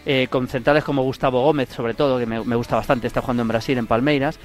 eh, 0.06 0.28
con 0.30 0.48
centrales 0.48 0.84
como 0.84 1.04
Gustavo 1.04 1.44
Gómez, 1.44 1.70
sobre 1.70 1.94
todo, 1.94 2.18
que 2.18 2.26
me, 2.26 2.44
me 2.44 2.56
gusta 2.56 2.76
bastante, 2.76 3.08
está 3.08 3.22
jugando 3.22 3.42
en 3.42 3.48
Brasil, 3.48 3.78
en 3.78 3.88
Palmeiras. 3.88 4.40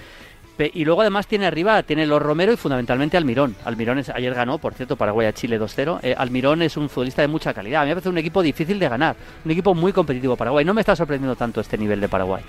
Y 0.59 0.85
luego 0.85 1.01
además 1.01 1.27
tiene 1.27 1.47
arriba, 1.47 1.83
tiene 1.83 2.07
los 2.07 2.21
Romero 2.21 2.53
y 2.53 2.57
fundamentalmente 2.57 3.17
Almirón. 3.17 3.57
Almirón 3.65 3.99
es- 3.99 4.11
ayer 4.11 4.35
ganó, 4.35 4.59
por 4.59 4.75
cierto, 4.75 4.95
Paraguay 4.97 5.27
a 5.27 5.33
Chile 5.33 5.59
2-0. 5.59 6.01
Eh, 6.03 6.15
Almirón 6.17 6.61
es 6.61 6.77
un 6.77 6.91
futbolista 6.91 7.23
de 7.23 7.29
mucha 7.29 7.55
calidad. 7.55 7.81
A 7.81 7.85
mí 7.85 7.89
me 7.91 7.95
parece 7.95 8.11
un 8.11 8.19
equipo 8.19 8.43
difícil 8.43 8.79
de 8.79 8.89
ganar. 8.89 9.17
Un 9.45 9.51
equipo 9.51 9.75
muy 9.75 9.93
competitivo 9.93 10.37
Paraguay. 10.37 10.65
No 10.65 10.75
me 10.75 10.81
está 10.83 10.95
sorprendiendo 10.95 11.35
tanto 11.35 11.63
este 11.63 11.79
nivel 11.79 11.99
de 12.01 12.09
Paraguay. 12.09 12.43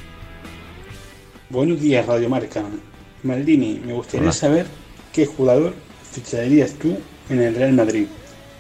Buenos 1.50 1.80
días, 1.80 2.06
Radio 2.06 2.28
Marca. 2.30 2.64
Maldini, 3.24 3.80
me 3.86 3.94
gustaría 3.94 4.24
Hola. 4.24 4.32
saber 4.34 4.66
qué 5.14 5.26
jugador 5.26 5.74
ficharías 6.12 6.74
tú 6.74 6.98
en 7.30 7.42
el 7.42 7.56
Real 7.56 7.74
Madrid. 7.74 8.08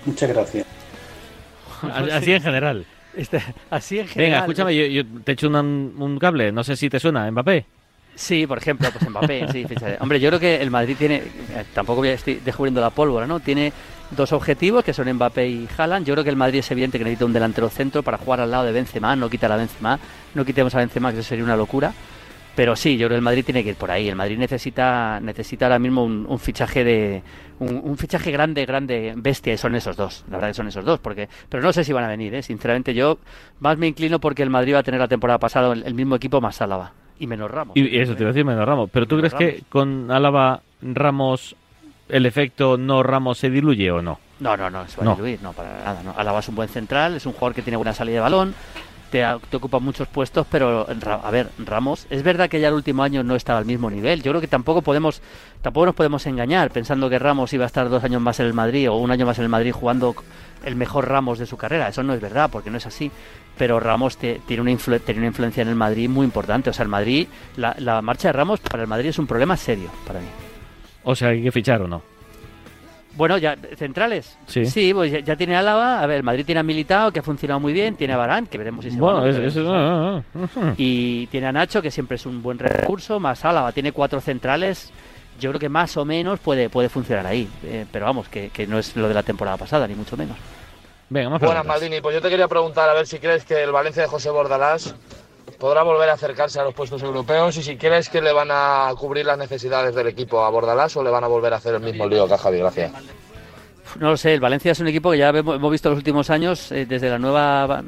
Muchas 0.06 0.30
gracias. 0.30 0.66
Así 1.82 2.32
en 2.32 2.42
general. 2.42 2.86
Este, 3.16 3.42
así 3.70 4.00
en 4.00 4.08
general. 4.08 4.32
Venga, 4.32 4.40
escúchame, 4.46 4.76
yo, 4.76 4.86
yo 4.86 5.04
te 5.24 5.34
echo 5.34 5.48
un, 5.48 5.56
un 5.98 6.20
cable. 6.20 6.52
No 6.52 6.64
sé 6.64 6.76
si 6.78 6.90
te 6.90 7.00
suena, 7.00 7.30
Mbappé. 7.30 7.66
Sí, 8.22 8.46
por 8.46 8.60
ejemplo, 8.60 8.88
pues 8.92 9.10
Mbappé, 9.10 9.48
sí, 9.52 9.66
fíjate. 9.66 9.98
Hombre, 10.00 10.20
yo 10.20 10.30
creo 10.30 10.40
que 10.40 10.62
el 10.62 10.70
Madrid 10.70 10.96
tiene, 10.96 11.16
eh, 11.16 11.66
tampoco 11.74 12.02
voy 12.02 12.10
estoy 12.10 12.36
descubriendo 12.36 12.80
la 12.80 12.92
pólvora, 12.92 13.26
¿no? 13.26 13.40
Tiene 13.40 13.74
dos 14.12 14.32
objetivos 14.32 14.84
que 14.84 14.94
son 14.94 15.12
Mbappé 15.12 15.48
y 15.48 15.68
Haaland. 15.76 16.06
Yo 16.06 16.14
creo 16.14 16.24
que 16.24 16.30
el 16.30 16.36
Madrid 16.36 16.60
es 16.60 16.70
evidente 16.70 17.00
que 17.00 17.04
necesita 17.04 17.26
un 17.26 17.34
delantero 17.34 17.68
centro 17.70 18.04
para 18.04 18.20
jugar 18.20 18.42
al 18.42 18.52
lado 18.52 18.66
de 18.66 18.74
Benzema, 18.74 19.16
no 19.16 19.28
quitar 19.28 19.52
a 19.52 19.56
Benzema, 19.56 20.00
no 20.36 20.46
quitemos 20.46 20.76
a 20.76 20.78
Benzema, 20.78 21.12
que 21.12 21.18
eso 21.18 21.30
sería 21.30 21.44
una 21.44 21.56
locura. 21.56 21.94
Pero 22.56 22.76
sí, 22.76 22.96
yo 22.96 23.08
creo 23.08 23.16
que 23.16 23.16
el 23.16 23.22
Madrid 23.24 23.44
tiene 23.44 23.64
que 23.64 23.70
ir 23.70 23.76
por 23.76 23.90
ahí. 23.90 24.08
El 24.08 24.16
Madrid 24.16 24.38
necesita 24.38 25.20
necesita 25.20 25.66
ahora 25.66 25.80
mismo 25.80 26.04
un, 26.04 26.40
fichaje 26.40 26.84
de 26.84 27.24
un, 27.58 27.82
un 27.84 27.98
fichaje 27.98 28.30
grande, 28.30 28.68
grande, 28.68 29.14
bestia, 29.18 29.54
y 29.54 29.58
son 29.58 29.74
esos 29.74 29.98
dos. 29.98 30.26
La 30.30 30.38
verdad 30.38 30.50
que 30.50 30.54
son 30.54 30.68
esos 30.68 30.86
dos, 30.86 31.00
porque 31.00 31.28
pero 31.50 31.64
no 31.64 31.74
sé 31.74 31.84
si 31.84 31.92
van 31.92 32.04
a 32.04 32.08
venir, 32.08 32.36
¿eh? 32.36 32.44
Sinceramente, 32.44 32.94
yo 32.94 33.18
más 33.62 33.80
me 33.80 33.88
inclino 33.88 34.20
porque 34.20 34.44
el 34.44 34.52
Madrid 34.52 34.76
va 34.76 34.80
a 34.80 34.84
tener 34.84 35.00
la 35.00 35.08
temporada 35.08 35.40
pasada 35.40 35.74
el, 35.74 35.82
el 35.88 35.96
mismo 35.96 36.16
equipo 36.16 36.40
más 36.40 36.62
Álava 36.62 37.01
y 37.22 37.28
menos 37.28 37.50
Ramos. 37.52 37.78
Y, 37.78 37.98
eso 38.00 38.16
te 38.16 38.24
iba 38.24 38.30
a 38.32 38.34
decir 38.34 38.44
menos 38.46 38.66
Ramos. 38.66 38.90
Pero 38.92 39.06
tú 39.06 39.18
crees 39.18 39.34
que 39.34 39.64
con 39.70 40.10
Álava, 40.12 40.62
Ramos, 40.82 41.56
el 42.10 42.26
efecto 42.26 42.78
no 42.78 43.04
Ramos 43.04 43.38
se 43.38 43.50
diluye 43.50 43.92
o 43.92 44.02
no? 44.02 44.20
No, 44.40 44.58
no, 44.58 44.70
no, 44.70 44.88
se 44.88 44.98
va 44.98 45.04
No. 45.06 45.12
a 45.12 45.16
diluir, 45.16 45.40
no, 45.42 45.54
para 45.54 45.72
nada. 45.84 46.02
No. 46.04 46.14
Álava 46.18 46.40
es 46.40 46.50
un 46.50 46.56
buen 46.56 46.68
central, 46.68 47.16
es 47.16 47.26
un 47.28 47.34
jugador 47.34 47.54
que 47.54 47.62
tiene 47.62 47.78
buena 47.78 47.94
salida 47.94 48.16
de 48.16 48.22
balón, 48.22 48.56
te, 49.12 49.24
te 49.50 49.58
ocupa 49.58 49.78
muchos 49.80 50.08
puestos, 50.08 50.48
pero 50.50 50.88
a 50.90 51.32
ver, 51.32 51.50
Ramos, 51.60 52.08
es 52.10 52.24
verdad 52.24 52.50
que 52.50 52.60
ya 52.60 52.70
el 52.70 52.74
último 52.74 53.04
año 53.04 53.24
no 53.24 53.36
estaba 53.36 53.60
al 53.60 53.66
mismo 53.66 53.90
nivel. 53.92 54.24
Yo 54.24 54.32
creo 54.32 54.42
que 54.42 54.48
tampoco 54.48 54.82
podemos, 54.82 55.22
tampoco 55.62 55.86
nos 55.88 55.96
podemos 55.96 56.26
engañar 56.26 56.72
pensando 56.72 57.10
que 57.10 57.20
Ramos 57.20 57.54
iba 57.54 57.66
a 57.66 57.68
estar 57.68 57.88
dos 57.90 58.04
años 58.04 58.22
más 58.22 58.40
en 58.40 58.48
el 58.48 58.54
Madrid 58.54 58.90
o 58.90 58.96
un 58.96 59.12
año 59.12 59.26
más 59.26 59.38
en 59.38 59.44
el 59.44 59.50
Madrid 59.50 59.74
jugando 59.74 60.16
el 60.64 60.76
mejor 60.76 61.08
Ramos 61.10 61.40
de 61.40 61.46
su 61.46 61.58
carrera. 61.58 61.90
Eso 61.90 62.02
no 62.04 62.14
es 62.14 62.22
verdad, 62.22 62.50
porque 62.52 62.70
no 62.72 62.78
es 62.78 62.86
así. 62.86 63.12
Pero 63.58 63.80
Ramos 63.80 64.18
te- 64.18 64.42
tiene, 64.48 64.62
una 64.62 64.72
influ- 64.72 65.00
tiene 65.02 65.20
una 65.20 65.28
influencia 65.28 65.62
en 65.62 65.68
el 65.70 65.76
Madrid 65.76 66.10
muy 66.10 66.26
importante. 66.26 66.70
O 66.70 66.74
sea, 66.74 66.84
el 66.84 66.90
Madrid, 66.90 67.28
la, 67.58 67.76
la 67.80 68.02
marcha 68.02 68.30
de 68.30 68.34
Ramos 68.34 68.60
para 68.60 68.82
el 68.84 68.88
Madrid 68.90 69.10
es 69.10 69.20
un 69.20 69.28
problema 69.28 69.56
serio 69.58 69.90
para 70.08 70.20
mí. 70.20 70.28
O 71.04 71.16
sea, 71.16 71.30
hay 71.30 71.44
que 71.44 71.52
fichar 71.52 71.82
o 71.82 71.88
no. 71.88 72.02
Bueno, 73.16 73.38
ya, 73.38 73.58
centrales. 73.76 74.38
Sí. 74.48 74.94
pues 74.94 75.12
ya, 75.12 75.20
ya 75.20 75.36
tiene 75.36 75.56
Álava. 75.56 76.02
A 76.02 76.08
ver, 76.08 76.18
el 76.18 76.24
Madrid 76.24 76.46
tiene 76.46 76.60
a 76.60 76.64
Militao, 76.64 77.12
que 77.12 77.20
ha 77.20 77.24
funcionado 77.24 77.60
muy 77.60 77.74
bien. 77.74 77.96
Tiene 77.96 78.14
a 78.14 78.18
Barán, 78.18 78.48
que 78.48 78.58
veremos 78.58 78.86
si 78.86 78.92
se 78.92 78.98
Bueno, 79.00 79.22
va, 79.22 79.30
es-. 79.30 80.74
Y 80.78 81.28
tiene 81.28 81.48
a 81.48 81.52
Nacho, 81.52 81.82
que 81.82 81.92
siempre 81.92 82.16
es 82.16 82.26
un 82.26 82.42
buen 82.42 82.58
recurso. 82.58 83.20
Más 83.20 83.44
Álava, 83.44 83.72
tiene 83.74 83.92
cuatro 83.92 84.22
centrales. 84.22 84.92
Yo 85.40 85.50
creo 85.50 85.60
que 85.60 85.70
más 85.70 85.98
o 85.98 86.06
menos 86.06 86.40
puede, 86.40 86.70
puede 86.70 86.88
funcionar 86.88 87.28
ahí. 87.28 87.50
Eh, 87.66 87.86
pero 87.92 88.06
vamos, 88.06 88.30
que, 88.30 88.50
que 88.50 88.66
no 88.66 88.80
es 88.80 88.96
lo 88.96 89.08
de 89.10 89.14
la 89.14 89.24
temporada 89.24 89.58
pasada, 89.58 89.88
ni 89.88 89.96
mucho 89.96 90.16
menos. 90.16 90.38
Venga, 91.12 91.30
más 91.30 91.42
Buenas. 91.42 91.66
Maldini. 91.66 92.00
Pues 92.00 92.16
yo 92.16 92.22
te 92.22 92.30
quería 92.30 92.48
preguntar 92.48 92.90
a 92.90 92.94
ver 92.94 93.06
si 93.06 93.20
crees 93.20 93.44
que 93.44 93.62
el 93.62 93.72
Valencia 93.74 94.02
de 94.02 94.08
José 94.08 94.30
Bordalás 94.30 94.96
podrá 95.60 95.84
volver 95.84 96.10
a 96.10 96.14
acercarse 96.14 96.58
a 96.58 96.64
los 96.64 96.74
puestos 96.74 97.04
europeos 97.04 97.58
y 97.58 97.64
si 97.64 97.76
crees 97.76 98.08
que 98.08 98.22
le 98.22 98.32
van 98.32 98.48
a 98.50 98.90
cubrir 98.98 99.26
las 99.26 99.38
necesidades 99.38 99.94
del 99.94 100.08
equipo 100.08 100.42
a 100.46 100.50
Bordalás 100.50 100.96
o 100.96 101.04
le 101.04 101.10
van 101.10 101.26
a 101.26 101.28
volver 101.28 101.54
a 101.54 101.58
hacer 101.58 101.76
el 101.76 101.82
mismo 101.82 102.08
lío 102.08 102.30
que 102.30 102.34
a 102.36 102.38
Javi. 102.38 102.60
Gracias. 102.60 102.94
No 104.00 104.12
lo 104.12 104.16
sé, 104.16 104.34
el 104.34 104.40
Valencia 104.40 104.72
es 104.72 104.80
un 104.80 104.88
equipo 104.88 105.12
que 105.12 105.18
ya 105.18 105.30
hemos 105.30 105.70
visto 105.70 105.90
en 105.90 105.96
los 105.96 106.00
últimos 106.00 106.30
años 106.30 106.72
eh, 106.72 106.86
desde 106.86 107.10
la 107.10 107.20
nueva, 107.20 107.84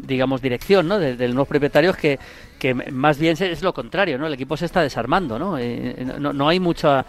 digamos, 0.00 0.40
dirección, 0.40 0.88
¿no? 0.88 0.98
De, 0.98 1.16
de 1.16 1.26
los 1.26 1.34
nuevos 1.34 1.48
propietarios 1.48 1.94
que, 1.94 2.18
que 2.58 2.72
más 2.72 3.18
bien 3.18 3.36
es 3.38 3.62
lo 3.62 3.74
contrario, 3.74 4.16
¿no? 4.16 4.26
El 4.26 4.32
equipo 4.32 4.56
se 4.56 4.64
está 4.64 4.80
desarmando, 4.80 5.38
¿no? 5.38 5.58
Eh, 5.58 5.94
no, 6.18 6.32
no 6.32 6.48
hay 6.48 6.58
mucha... 6.58 7.04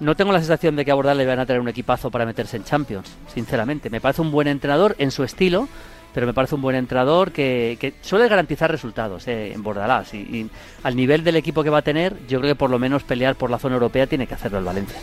No 0.00 0.14
tengo 0.14 0.32
la 0.32 0.38
sensación 0.38 0.76
de 0.76 0.84
que 0.84 0.90
a 0.90 0.94
Bordal 0.94 1.18
le 1.18 1.26
van 1.26 1.40
a 1.40 1.46
traer 1.46 1.60
un 1.60 1.68
equipazo 1.68 2.10
para 2.10 2.24
meterse 2.24 2.56
en 2.56 2.64
Champions, 2.64 3.08
sinceramente. 3.32 3.90
Me 3.90 4.00
parece 4.00 4.22
un 4.22 4.30
buen 4.30 4.46
entrenador 4.46 4.94
en 4.98 5.10
su 5.10 5.24
estilo, 5.24 5.68
pero 6.14 6.26
me 6.26 6.34
parece 6.34 6.54
un 6.54 6.62
buen 6.62 6.76
entrenador 6.76 7.32
que, 7.32 7.76
que 7.80 7.94
suele 8.00 8.28
garantizar 8.28 8.70
resultados 8.70 9.26
eh, 9.26 9.52
en 9.52 9.62
Bordalás. 9.62 10.14
Y, 10.14 10.18
y 10.18 10.50
al 10.84 10.94
nivel 10.94 11.24
del 11.24 11.36
equipo 11.36 11.64
que 11.64 11.70
va 11.70 11.78
a 11.78 11.82
tener, 11.82 12.14
yo 12.28 12.38
creo 12.38 12.52
que 12.52 12.58
por 12.58 12.70
lo 12.70 12.78
menos 12.78 13.02
pelear 13.02 13.34
por 13.34 13.50
la 13.50 13.58
zona 13.58 13.74
europea 13.74 14.06
tiene 14.06 14.26
que 14.26 14.34
hacerlo 14.34 14.58
el 14.58 14.64
Valencia. 14.64 14.98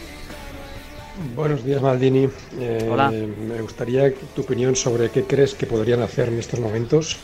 Buenos 1.36 1.64
días, 1.64 1.82
Maldini. 1.82 2.30
Eh, 2.60 2.90
Hola. 2.92 3.10
Me 3.10 3.62
gustaría 3.62 4.14
tu 4.14 4.42
opinión 4.42 4.76
sobre 4.76 5.10
qué 5.10 5.24
crees 5.24 5.54
que 5.54 5.66
podrían 5.66 6.02
hacer 6.02 6.28
en 6.30 6.40
estos 6.40 6.60
momentos 6.60 7.18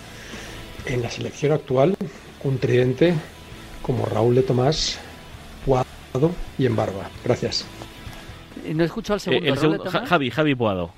en 0.86 1.02
la 1.02 1.10
selección 1.10 1.52
actual 1.52 1.96
un 2.44 2.58
tridente 2.58 3.14
como 3.82 4.06
Raúl 4.06 4.36
de 4.36 4.44
Tomás, 4.44 5.00
Y 6.58 6.66
Embarba. 6.66 7.10
Gracias. 7.24 7.66
Eh, 8.66 8.74
No 8.74 8.84
escucho 8.84 9.14
al 9.14 9.18
Eh, 9.18 9.22
segundo. 9.56 9.84
el. 9.86 9.90
Ja- 9.90 10.06
Javi, 10.06 10.30
Javi 10.32 10.56
Puado. 10.56 10.92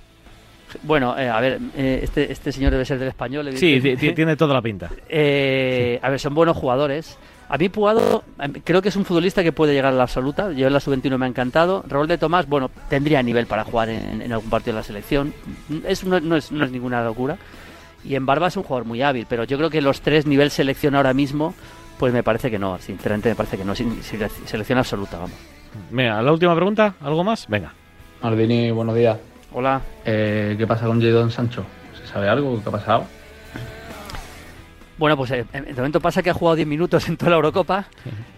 Bueno, 0.82 1.18
eh, 1.20 1.30
a 1.30 1.40
ver, 1.40 1.60
eh, 1.78 2.00
este, 2.02 2.32
este 2.32 2.52
señor 2.52 2.72
debe 2.72 2.84
ser 2.86 2.98
del 2.98 3.10
español. 3.10 3.50
Sí, 3.56 3.80
tiene 4.16 4.36
toda 4.36 4.56
la 4.56 4.62
pinta. 4.62 4.90
Eh, 5.08 6.00
A 6.02 6.10
ver, 6.10 6.20
son 6.20 6.34
buenos 6.34 6.58
jugadores. 6.58 7.18
A 7.50 7.58
mí 7.58 7.70
Puado 7.70 8.24
em, 8.40 8.54
creo 8.64 8.82
que 8.82 8.90
es 8.90 8.96
un 8.96 9.06
futbolista 9.06 9.44
que 9.44 9.52
puede 9.52 9.74
llegar 9.74 9.94
a 9.94 9.96
la 9.96 10.04
absoluta. 10.04 10.52
Yo 10.54 10.66
en 10.66 10.74
la 10.74 10.80
sub-21 10.80 11.18
me 11.20 11.26
ha 11.26 11.30
encantado. 11.30 11.84
Raúl 11.88 12.08
de 12.08 12.18
Tomás, 12.18 12.48
bueno, 12.48 12.72
tendría 12.90 13.22
nivel 13.22 13.46
para 13.46 13.64
jugar 13.64 13.90
en, 13.90 14.22
en 14.24 14.34
algún 14.34 14.50
partido 14.50 14.74
de 14.74 14.80
la 14.80 14.84
selección. 14.84 15.32
Es, 15.86 16.04
no, 16.04 16.20
no 16.20 16.38
es, 16.38 16.52
no 16.52 16.66
es 16.66 16.72
ninguna 16.72 17.04
locura. 17.04 17.38
Y 18.04 18.16
en 18.16 18.26
Barba 18.26 18.48
es 18.48 18.58
un 18.58 18.64
jugador 18.64 18.86
muy 18.88 19.02
hábil, 19.04 19.28
pero 19.30 19.44
yo 19.44 19.58
creo 19.58 19.70
que 19.70 19.82
los 19.82 20.02
tres 20.02 20.26
nivel 20.26 20.50
selección 20.50 20.96
ahora 20.96 21.14
mismo, 21.14 21.54
pues 21.98 22.14
me 22.14 22.24
parece 22.24 22.50
que 22.52 22.60
no. 22.60 22.78
Sinceramente 22.80 23.30
me 23.30 23.36
parece 23.36 23.58
que 23.58 23.66
no. 23.66 23.76
Sin- 23.76 24.02
sin- 24.04 24.20
Selección 24.46 24.78
absoluta, 24.80 25.18
vamos. 25.18 25.38
Venga, 25.90 26.22
la 26.22 26.32
última 26.32 26.56
pregunta, 26.56 26.96
¿algo 27.02 27.24
más? 27.24 27.48
Venga. 27.48 27.74
Maldini, 28.22 28.72
buenos 28.72 28.96
días. 28.96 29.18
Hola. 29.54 29.82
Eh, 30.06 30.56
¿Qué 30.58 30.66
pasa 30.68 30.86
con 30.86 31.02
Jadon 31.02 31.32
Sancho? 31.32 31.66
¿Se 32.00 32.08
sabe 32.08 32.28
algo? 32.30 32.62
¿Qué 32.62 32.70
ha 32.70 32.72
pasado? 32.72 33.06
Bueno, 34.98 35.18
pues 35.18 35.32
eh, 35.32 35.46
de 35.52 35.74
momento 35.74 36.00
pasa 36.00 36.22
que 36.22 36.30
ha 36.30 36.34
jugado 36.34 36.56
10 36.56 36.68
minutos 36.68 37.08
en 37.10 37.18
toda 37.18 37.32
la 37.32 37.36
Eurocopa. 37.38 37.86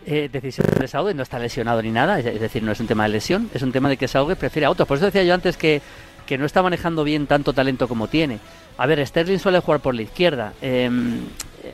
Eh, 0.05 0.29
decisión 0.31 0.67
de 0.79 0.87
Saúde, 0.87 1.13
no 1.13 1.23
está 1.23 1.37
lesionado 1.37 1.81
ni 1.81 1.91
nada. 1.91 2.17
Es, 2.19 2.25
es 2.25 2.39
decir, 2.39 2.63
no 2.63 2.71
es 2.71 2.79
un 2.79 2.87
tema 2.87 3.03
de 3.03 3.09
lesión, 3.09 3.49
es 3.53 3.61
un 3.61 3.71
tema 3.71 3.89
de 3.89 3.97
que 3.97 4.07
Saúde 4.07 4.35
prefiere 4.35 4.65
a 4.65 4.69
otros. 4.69 4.87
Por 4.87 4.97
eso 4.97 5.05
decía 5.05 5.23
yo 5.23 5.33
antes 5.33 5.57
que, 5.57 5.81
que 6.25 6.37
no 6.37 6.45
está 6.45 6.63
manejando 6.63 7.03
bien 7.03 7.27
tanto 7.27 7.51
talento 7.53 7.87
como 7.87 8.07
tiene. 8.07 8.39
A 8.77 8.85
ver, 8.87 9.05
Sterling 9.05 9.39
suele 9.39 9.59
jugar 9.59 9.81
por 9.81 9.93
la 9.95 10.01
izquierda. 10.03 10.53
Eh, 10.61 10.89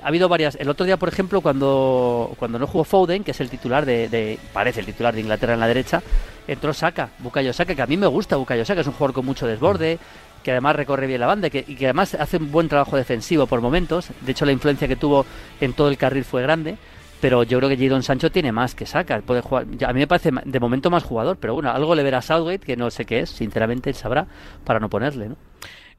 ha 0.03 0.07
habido 0.07 0.27
varias. 0.29 0.55
El 0.55 0.69
otro 0.69 0.85
día, 0.85 0.97
por 0.97 1.09
ejemplo, 1.09 1.41
cuando, 1.41 2.33
cuando 2.37 2.59
no 2.59 2.67
jugó 2.67 2.83
Foden, 2.83 3.23
que 3.23 3.31
es 3.31 3.41
el 3.41 3.49
titular 3.49 3.85
de, 3.85 4.39
parece 4.53 4.79
el 4.79 4.85
titular 4.85 5.13
de 5.13 5.21
Inglaterra 5.21 5.53
en 5.53 5.59
la 5.59 5.67
derecha, 5.67 6.01
entró 6.47 6.73
Saka, 6.73 7.09
Bukayo 7.19 7.53
Saka, 7.53 7.75
que 7.75 7.81
a 7.81 7.87
mí 7.87 7.97
me 7.97 8.07
gusta 8.07 8.35
Bukayo 8.35 8.65
Saka, 8.65 8.81
es 8.81 8.87
un 8.87 8.93
jugador 8.93 9.13
con 9.13 9.25
mucho 9.25 9.47
desborde, 9.47 9.99
que 10.43 10.51
además 10.51 10.75
recorre 10.75 11.07
bien 11.07 11.21
la 11.21 11.27
banda 11.27 11.49
que, 11.49 11.63
y 11.67 11.75
que 11.75 11.85
además 11.85 12.15
hace 12.15 12.37
un 12.37 12.51
buen 12.51 12.67
trabajo 12.67 12.97
defensivo 12.97 13.45
por 13.45 13.61
momentos. 13.61 14.09
De 14.21 14.31
hecho, 14.31 14.45
la 14.45 14.51
influencia 14.51 14.87
que 14.87 14.95
tuvo 14.95 15.25
en 15.59 15.73
todo 15.73 15.89
el 15.89 15.97
carril 15.97 16.23
fue 16.23 16.41
grande. 16.41 16.77
Pero 17.21 17.43
yo 17.43 17.59
creo 17.59 17.69
que 17.69 17.77
Jadon 17.77 18.01
Sancho 18.01 18.31
tiene 18.31 18.51
más 18.51 18.73
que 18.73 18.87
Saka. 18.87 19.21
Puede 19.21 19.41
jugar, 19.41 19.67
a 19.85 19.93
mí 19.93 19.99
me 19.99 20.07
parece 20.07 20.31
de 20.43 20.59
momento 20.59 20.89
más 20.89 21.03
jugador, 21.03 21.37
pero 21.39 21.53
bueno, 21.53 21.69
algo 21.69 21.93
le 21.93 22.01
verá 22.01 22.17
a 22.17 22.21
Southgate 22.23 22.65
que 22.65 22.75
no 22.75 22.89
sé 22.89 23.05
qué 23.05 23.19
es, 23.19 23.29
sinceramente 23.29 23.91
él 23.91 23.95
sabrá, 23.95 24.25
para 24.65 24.79
no 24.79 24.89
ponerle, 24.89 25.29
¿no? 25.29 25.35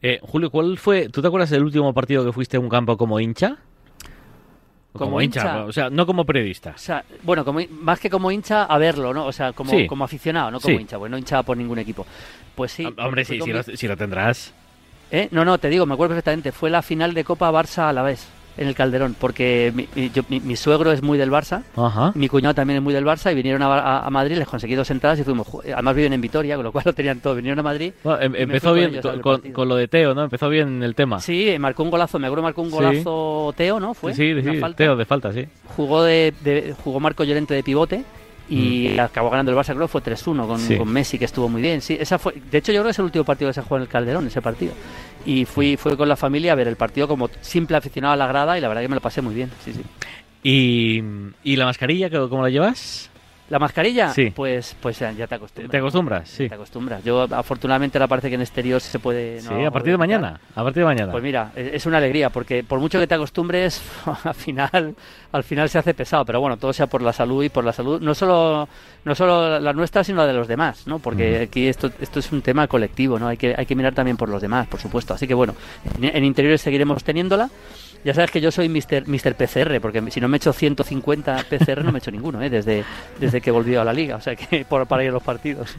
Eh, 0.03 0.19
Julio, 0.21 0.51
¿cuál 0.51 0.79
fue? 0.79 1.09
¿Tú 1.11 1.23
te 1.23 1.29
acuerdas 1.29 1.51
del 1.51 1.63
último 1.63 1.95
partido 1.95 2.25
que 2.25 2.33
fuiste 2.33 2.57
a 2.57 2.61
un 2.61 2.69
campo 2.69 2.97
como 2.97 3.21
hincha? 3.21 3.59
Como 4.93 5.21
hincha. 5.23 5.65
o 5.65 5.73
sea, 5.73 5.89
no 5.91 6.05
como 6.07 6.25
periodista. 6.25 6.73
O 6.75 6.79
sea, 6.79 7.05
bueno, 7.23 7.45
como, 7.45 7.61
más 7.81 7.99
que 7.99 8.11
como 8.11 8.31
hincha, 8.31 8.65
a 8.65 8.77
verlo, 8.79 9.15
¿no? 9.15 9.25
O 9.27 9.33
sea, 9.33 9.53
como, 9.53 9.71
Sí. 9.71 9.87
como 9.87 10.05
aficionado, 10.05 10.51
no 10.51 10.61
como 10.61 10.77
Sí. 10.77 10.83
hincha. 10.83 10.97
Bueno, 10.99 11.15
no 11.15 11.19
hinchaba 11.19 11.43
por 11.43 11.57
ningún 11.57 11.79
equipo. 11.79 12.05
Pues 12.55 12.73
sí. 12.73 12.87
Hombre, 12.99 13.25
sí, 13.25 13.39
si 13.41 13.47
mi- 13.47 13.53
lo, 13.53 13.63
si 13.63 13.89
lo 13.89 13.97
tendrás. 13.97 14.53
¿Eh? 15.11 15.29
No, 15.31 15.45
no, 15.45 15.59
te 15.59 15.69
digo, 15.69 15.87
me 15.87 15.95
acuerdo 15.95 16.11
perfectamente. 16.15 16.53
Fue 16.53 16.69
la 16.71 16.83
final 16.83 17.15
de 17.15 17.25
Copa 17.25 17.51
Barça 17.51 17.89
a 17.89 17.93
la 17.93 18.03
vez, 18.03 18.27
en 18.57 18.69
el 18.69 18.75
Calderón, 18.75 19.17
porque 19.19 19.73
mi, 19.75 19.89
mi- 19.95 20.11
yo- 20.11 20.23
mi- 20.29 20.41
mi 20.41 20.57
suegro 20.57 20.93
es 20.93 21.03
muy 21.03 21.17
del 21.19 21.31
Barça, 21.31 21.63
Ajá. 21.77 22.13
mi 22.15 22.29
cuñado 22.29 22.55
también 22.55 22.77
es 22.79 22.83
muy 22.83 22.93
del 22.95 23.05
Barça, 23.05 23.33
y 23.33 23.35
vinieron 23.35 23.63
a, 23.63 23.67
a- 23.67 24.07
a 24.07 24.11
Madrid, 24.11 24.37
les 24.37 24.47
conseguí 24.49 24.75
dos 24.75 24.91
entradas 24.91 25.19
y 25.19 25.25
fuimos. 25.25 25.47
Además 25.73 25.95
viven 25.97 26.13
en 26.13 26.21
Vitoria, 26.21 26.57
con 26.57 26.65
lo 26.65 26.73
cual 26.73 26.85
lo 26.87 26.93
tenían 26.93 27.21
todo. 27.21 27.35
Vinieron 27.35 27.59
a 27.59 27.63
Madrid. 27.63 27.93
Bueno, 28.05 28.21
em- 28.21 28.35
empezó 28.37 28.73
bien 28.75 29.01
con, 29.55 29.69
lo 29.69 29.77
de 29.77 29.89
Teo, 29.89 30.15
¿no? 30.15 30.25
Empezó 30.25 30.49
bien 30.49 30.83
el 30.83 30.95
tema. 30.95 31.21
Sí, 31.21 31.55
marcó 31.59 31.83
un 31.83 31.91
golazo, 31.91 32.19
me 32.19 32.27
acuerdo 32.27 32.43
marcó 32.43 32.63
un 32.63 32.69
Sí. 32.71 32.75
golazo 32.77 33.55
Teo, 33.57 33.81
¿no? 33.81 33.95
Fue 33.95 34.15
sí, 34.15 34.35
sí. 34.43 34.61
Teo 34.77 34.97
de 34.97 35.05
falta, 35.05 35.33
sí. 35.33 35.47
Jugó 35.77 36.03
de, 36.03 36.35
de- 36.43 36.75
jugó 36.85 37.01
Marco 37.01 37.25
Llorente 37.25 37.55
de 37.55 37.63
pivote 37.63 38.05
y 38.49 38.99
acabó 38.99 39.31
ganando 39.31 39.51
el 39.53 39.57
Barça, 39.59 39.69
creo 39.75 39.83
que 39.83 39.89
fue 39.89 40.01
3-1 40.03 40.47
con, 40.47 40.57
Mm. 40.63 40.67
Sí. 40.67 40.77
con 40.77 40.89
Messi, 40.93 41.19
que 41.19 41.25
estuvo 41.25 41.49
muy 41.49 41.63
bien. 41.63 41.81
Sí, 41.81 41.97
esa 41.99 42.19
fue, 42.19 42.35
de 42.51 42.59
hecho, 42.59 42.73
yo 42.73 42.81
creo 42.81 42.85
que 42.87 42.91
es 42.91 42.99
el 42.99 43.05
último 43.07 43.25
partido 43.25 43.51
que 43.51 43.55
se 43.55 43.63
jugó 43.63 43.77
en 43.77 43.83
el 43.83 43.89
Calderón, 43.89 44.27
ese 44.27 44.43
partido. 44.43 44.73
Y 45.25 45.45
fui, 45.45 45.77
fui 45.77 45.97
con 45.97 46.09
la 46.09 46.17
familia 46.17 46.53
a 46.53 46.55
ver 46.57 46.67
el 46.69 46.77
partido 46.77 47.07
como 47.09 47.31
simple 47.41 47.77
aficionado 47.77 48.15
a 48.15 48.17
la 48.17 48.27
grada 48.27 48.59
y 48.59 48.61
la 48.61 48.69
verdad 48.69 48.83
que 48.83 48.89
me 48.89 48.97
lo 48.97 49.01
pasé 49.01 49.23
muy 49.23 49.35
bien. 49.35 49.51
Sí, 49.65 49.73
sí. 49.73 49.81
¿Y, 50.43 51.03
y 51.45 51.57
la 51.57 51.65
mascarilla, 51.67 52.11
cómo 52.11 52.43
la 52.43 52.51
llevas? 52.51 53.09
¿La 53.53 53.59
mascarilla? 53.59 54.09
Sí. 54.09 54.33
Pues, 54.35 54.75
pues 54.81 54.99
ya 54.99 55.13
te 55.27 55.35
acostumbras. 55.35 55.71
¿Te 55.71 55.77
acostumbras? 55.77 56.27
Sí. 56.27 56.49
Te 56.49 56.55
acostumbras. 56.55 57.05
Yo, 57.05 57.27
afortunadamente, 57.31 57.99
ahora 57.99 58.09
parece 58.09 58.31
que 58.31 58.37
en 58.37 58.41
exterior 58.41 58.81
se 58.81 58.99
puede... 58.99 59.43
Sí, 59.43 59.53
a 59.53 59.71
partir 59.71 59.93
de 59.93 59.99
mañana. 59.99 60.41
A 60.55 60.63
partir 60.63 60.81
de 60.81 60.87
mañana. 60.87 61.13
Pues 61.13 61.23
mira, 61.23 61.53
es 61.55 61.75
es 61.75 61.85
una 61.85 61.99
alegría, 61.99 62.31
porque 62.31 62.65
por 62.65 62.81
mucho 62.81 62.99
que 62.99 63.07
te 63.07 63.15
acostumbres, 63.15 63.83
al 64.25 64.35
final, 64.35 64.95
al 65.33 65.45
final 65.45 65.69
se 65.69 65.79
hace 65.79 65.93
pesado. 65.93 66.25
Pero 66.25 66.41
bueno, 66.41 66.57
todo 66.57 66.73
sea 66.73 66.87
por 66.87 67.03
la 67.03 67.13
salud 67.13 67.45
y 67.45 67.51
por 67.51 67.63
la 67.63 67.75
salud, 67.75 68.01
no 68.01 68.15
solo, 68.15 68.67
no 69.05 69.15
solo 69.15 69.61
la 69.61 69.73
nuestra, 69.75 70.03
sino 70.03 70.23
la 70.23 70.27
de 70.29 70.33
los 70.33 70.49
demás, 70.49 70.87
¿no? 70.87 70.99
Porque 70.99 71.41
aquí 71.41 71.69
esto, 71.69 71.91
esto 72.01 72.21
es 72.21 72.33
un 72.33 72.41
tema 72.41 72.67
colectivo, 72.69 73.19
¿no? 73.19 73.29
Hay 73.29 73.37
que, 73.37 73.55
hay 73.55 73.67
que 73.67 73.75
mirar 73.75 73.93
también 73.93 74.17
por 74.17 74.31
los 74.31 74.41
demás, 74.41 74.67
por 74.67 74.81
supuesto. 74.81 75.13
Así 75.13 75.29
que 75.29 75.35
bueno, 75.35 75.55
en, 76.01 76.05
en 76.17 76.25
interiores 76.25 76.63
seguiremos 76.63 77.05
teniéndola. 77.05 77.51
Ya 78.05 78.15
sabes 78.15 78.31
que 78.31 78.41
yo 78.41 78.51
soy 78.51 78.69
Mr. 78.69 79.07
Mr. 79.07 79.35
PCR, 79.35 79.81
porque 79.81 80.03
si 80.11 80.21
no 80.21 80.29
me 80.29 80.37
he 80.37 80.39
hecho 80.39 80.53
150 80.53 81.45
PCR, 81.49 81.85
no 81.85 81.93
me 81.93 81.99
he 81.99 82.01
hecho 82.01 82.11
ninguno, 82.11 82.43
¿eh? 82.43 82.51
Desde, 82.51 82.85
desde 83.21 83.41
que 83.41 83.51
volví 83.51 83.77
a 83.77 83.85
la 83.85 83.93
liga. 83.93 84.17
O 84.17 84.21
sea 84.21 84.35
que 84.35 84.65
por, 84.69 84.87
para 84.87 85.05
ir 85.05 85.11
a 85.11 85.13
los 85.13 85.23
partidos. 85.23 85.77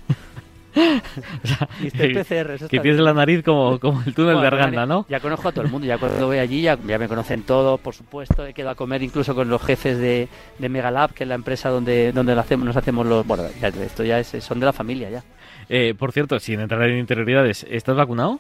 Mr. 0.75 2.23
PCR, 2.23 2.51
eso 2.51 2.67
que 2.67 2.79
tienes 2.79 2.95
bien. 2.95 3.03
la 3.03 3.13
nariz 3.13 3.43
como, 3.43 3.79
como 3.79 4.01
el 4.05 4.13
túnel 4.15 4.35
Bueno, 4.35 4.41
de 4.41 4.47
Arganda, 4.47 4.85
¿no? 4.85 5.05
Ya 5.07 5.19
conozco 5.19 5.49
a 5.49 5.51
todo 5.51 5.63
el 5.65 5.69
mundo, 5.69 5.85
ya 5.85 5.99
cuando 5.99 6.25
voy 6.25 6.39
allí 6.39 6.61
ya, 6.61 6.79
ya 6.87 6.97
me 6.97 7.07
conocen 7.07 7.43
todos, 7.43 7.79
por 7.79 7.93
supuesto. 7.93 8.45
He 8.45 8.53
quedado 8.53 8.71
a 8.71 8.75
comer 8.75 9.03
incluso 9.03 9.35
con 9.35 9.49
los 9.49 9.61
jefes 9.61 9.99
de, 9.99 10.27
de 10.57 10.69
Megalab, 10.69 11.13
que 11.13 11.25
es 11.25 11.27
la 11.27 11.35
empresa 11.35 11.69
donde, 11.69 12.11
donde 12.11 12.33
hacemos, 12.33 12.65
nos 12.65 12.75
hacemos 12.75 13.05
los... 13.05 13.27
Bueno, 13.27 13.43
ya, 13.61 13.67
esto 13.67 14.03
ya 14.03 14.19
es, 14.19 14.29
son 14.39 14.59
de 14.59 14.65
la 14.65 14.73
familia 14.73 15.09
ya. 15.09 15.23
Eh, 15.69 15.93
por 15.97 16.11
cierto, 16.11 16.39
sin 16.39 16.59
entrar 16.59 16.81
en 16.89 16.97
interioridades, 16.97 17.65
¿estás 17.69 17.95
vacunado? 17.95 18.39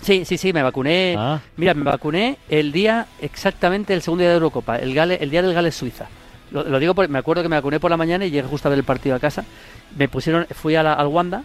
Sí, 0.00 0.24
sí, 0.24 0.36
sí, 0.36 0.52
me 0.52 0.62
vacuné. 0.62 1.14
Ah. 1.18 1.40
Mira, 1.56 1.72
me 1.74 1.82
vacuné 1.84 2.36
el 2.48 2.72
día, 2.72 3.06
exactamente 3.20 3.94
el 3.94 4.02
segundo 4.02 4.22
día 4.22 4.28
de 4.30 4.34
Eurocopa, 4.36 4.76
el, 4.76 4.94
Gale, 4.94 5.18
el 5.20 5.30
día 5.30 5.42
del 5.42 5.54
Gales 5.54 5.74
Suiza. 5.74 6.06
Lo, 6.50 6.62
lo 6.64 6.78
digo 6.78 6.94
porque 6.94 7.10
me 7.10 7.18
acuerdo 7.18 7.42
que 7.42 7.48
me 7.48 7.56
vacuné 7.56 7.80
por 7.80 7.90
la 7.90 7.96
mañana 7.96 8.24
y 8.26 8.30
llegué 8.30 8.46
justo 8.46 8.68
a 8.68 8.70
ver 8.70 8.78
el 8.78 8.84
partido 8.84 9.16
a 9.16 9.18
casa. 9.20 9.44
Me 9.96 10.08
pusieron, 10.08 10.46
fui 10.50 10.74
a 10.76 10.82
la- 10.82 10.92
al 10.94 11.06
Wanda, 11.06 11.42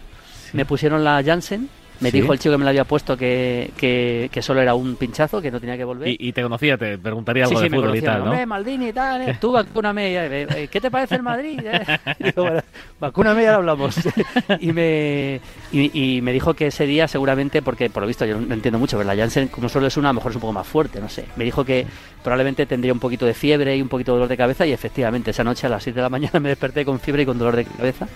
me 0.52 0.64
pusieron 0.66 1.04
la 1.04 1.22
Janssen. 1.24 1.68
Me 2.00 2.10
Sí. 2.10 2.20
dijo 2.20 2.32
el 2.32 2.38
chico 2.38 2.52
que 2.54 2.58
me 2.58 2.64
la 2.64 2.70
había 2.70 2.84
puesto 2.84 3.16
que, 3.16 3.70
que, 3.76 4.30
que 4.32 4.40
solo 4.42 4.60
era 4.62 4.74
un 4.74 4.96
pinchazo, 4.96 5.40
que 5.42 5.50
no 5.50 5.60
tenía 5.60 5.76
que 5.76 5.84
volver. 5.84 6.08
Y, 6.08 6.16
y 6.18 6.32
te 6.32 6.42
conocía, 6.42 6.78
te 6.78 6.96
preguntaría 6.96 7.44
algo 7.44 7.58
sí, 7.60 7.68
de 7.68 7.76
fútbol 7.76 7.94
y 7.96 8.00
tal, 8.00 8.24
¿no? 8.24 8.46
Maldini 8.46 8.88
y 8.88 8.92
tal, 8.92 9.28
eh, 9.28 9.36
tú 9.40 9.52
vacúname. 9.52 10.14
eh, 10.16 10.46
eh, 10.56 10.68
¿Qué 10.70 10.80
te 10.80 10.90
parece 10.90 11.16
el 11.16 11.22
Madrid? 11.22 11.60
eh? 11.64 11.82
Y 12.18 12.24
digo, 12.24 12.42
bueno, 12.44 12.62
vacúname 12.98 13.42
y 13.42 13.44
ahora 13.44 13.56
hablamos. 13.58 13.96
y, 14.60 14.72
me, 14.72 15.40
y, 15.72 16.16
y 16.16 16.20
me 16.22 16.32
dijo 16.32 16.54
que 16.54 16.68
ese 16.68 16.86
día 16.86 17.06
seguramente, 17.06 17.60
porque 17.60 17.90
por 17.90 18.02
lo 18.02 18.06
visto 18.06 18.24
yo 18.24 18.40
no 18.40 18.54
entiendo 18.54 18.78
mucho, 18.78 18.96
pero 18.96 19.06
la 19.06 19.16
Janssen, 19.16 19.48
como 19.48 19.68
solo 19.68 19.86
es 19.86 19.96
una, 19.98 20.08
a 20.08 20.12
lo 20.12 20.16
mejor 20.20 20.32
es 20.32 20.36
un 20.36 20.40
poco 20.40 20.52
más 20.54 20.66
fuerte, 20.66 21.00
no 21.00 21.08
sé. 21.10 21.26
Me 21.36 21.44
dijo 21.44 21.64
que 21.66 21.86
probablemente 22.24 22.64
tendría 22.64 22.92
un 22.94 23.00
poquito 23.00 23.26
de 23.26 23.34
fiebre 23.34 23.76
y 23.76 23.82
un 23.82 23.88
poquito 23.88 24.12
de 24.12 24.16
dolor 24.16 24.28
de 24.28 24.36
cabeza 24.38 24.64
y 24.66 24.72
efectivamente 24.72 25.32
esa 25.32 25.44
noche 25.44 25.66
a 25.66 25.70
las 25.70 25.82
7 25.82 25.96
de 25.96 26.02
la 26.02 26.08
mañana 26.08 26.40
me 26.40 26.48
desperté 26.48 26.84
con 26.84 26.98
fiebre 26.98 27.24
y 27.24 27.26
con 27.26 27.38
dolor 27.38 27.56
de 27.56 27.64
cabeza 27.66 28.08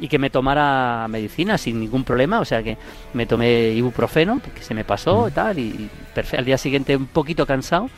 y 0.00 0.08
que 0.08 0.18
me 0.18 0.30
tomara 0.30 1.06
medicina 1.08 1.58
sin 1.58 1.80
ningún 1.80 2.04
problema, 2.04 2.40
o 2.40 2.44
sea 2.44 2.62
que 2.62 2.76
me 3.14 3.26
tomé 3.26 3.70
ibuprofeno, 3.70 4.40
que 4.54 4.62
se 4.62 4.74
me 4.74 4.84
pasó 4.84 5.28
y 5.28 5.30
tal, 5.32 5.58
y. 5.58 5.88
Al 6.36 6.44
día 6.44 6.58
siguiente 6.58 6.96
un 6.96 7.06
poquito 7.06 7.46
cansado, 7.46 7.88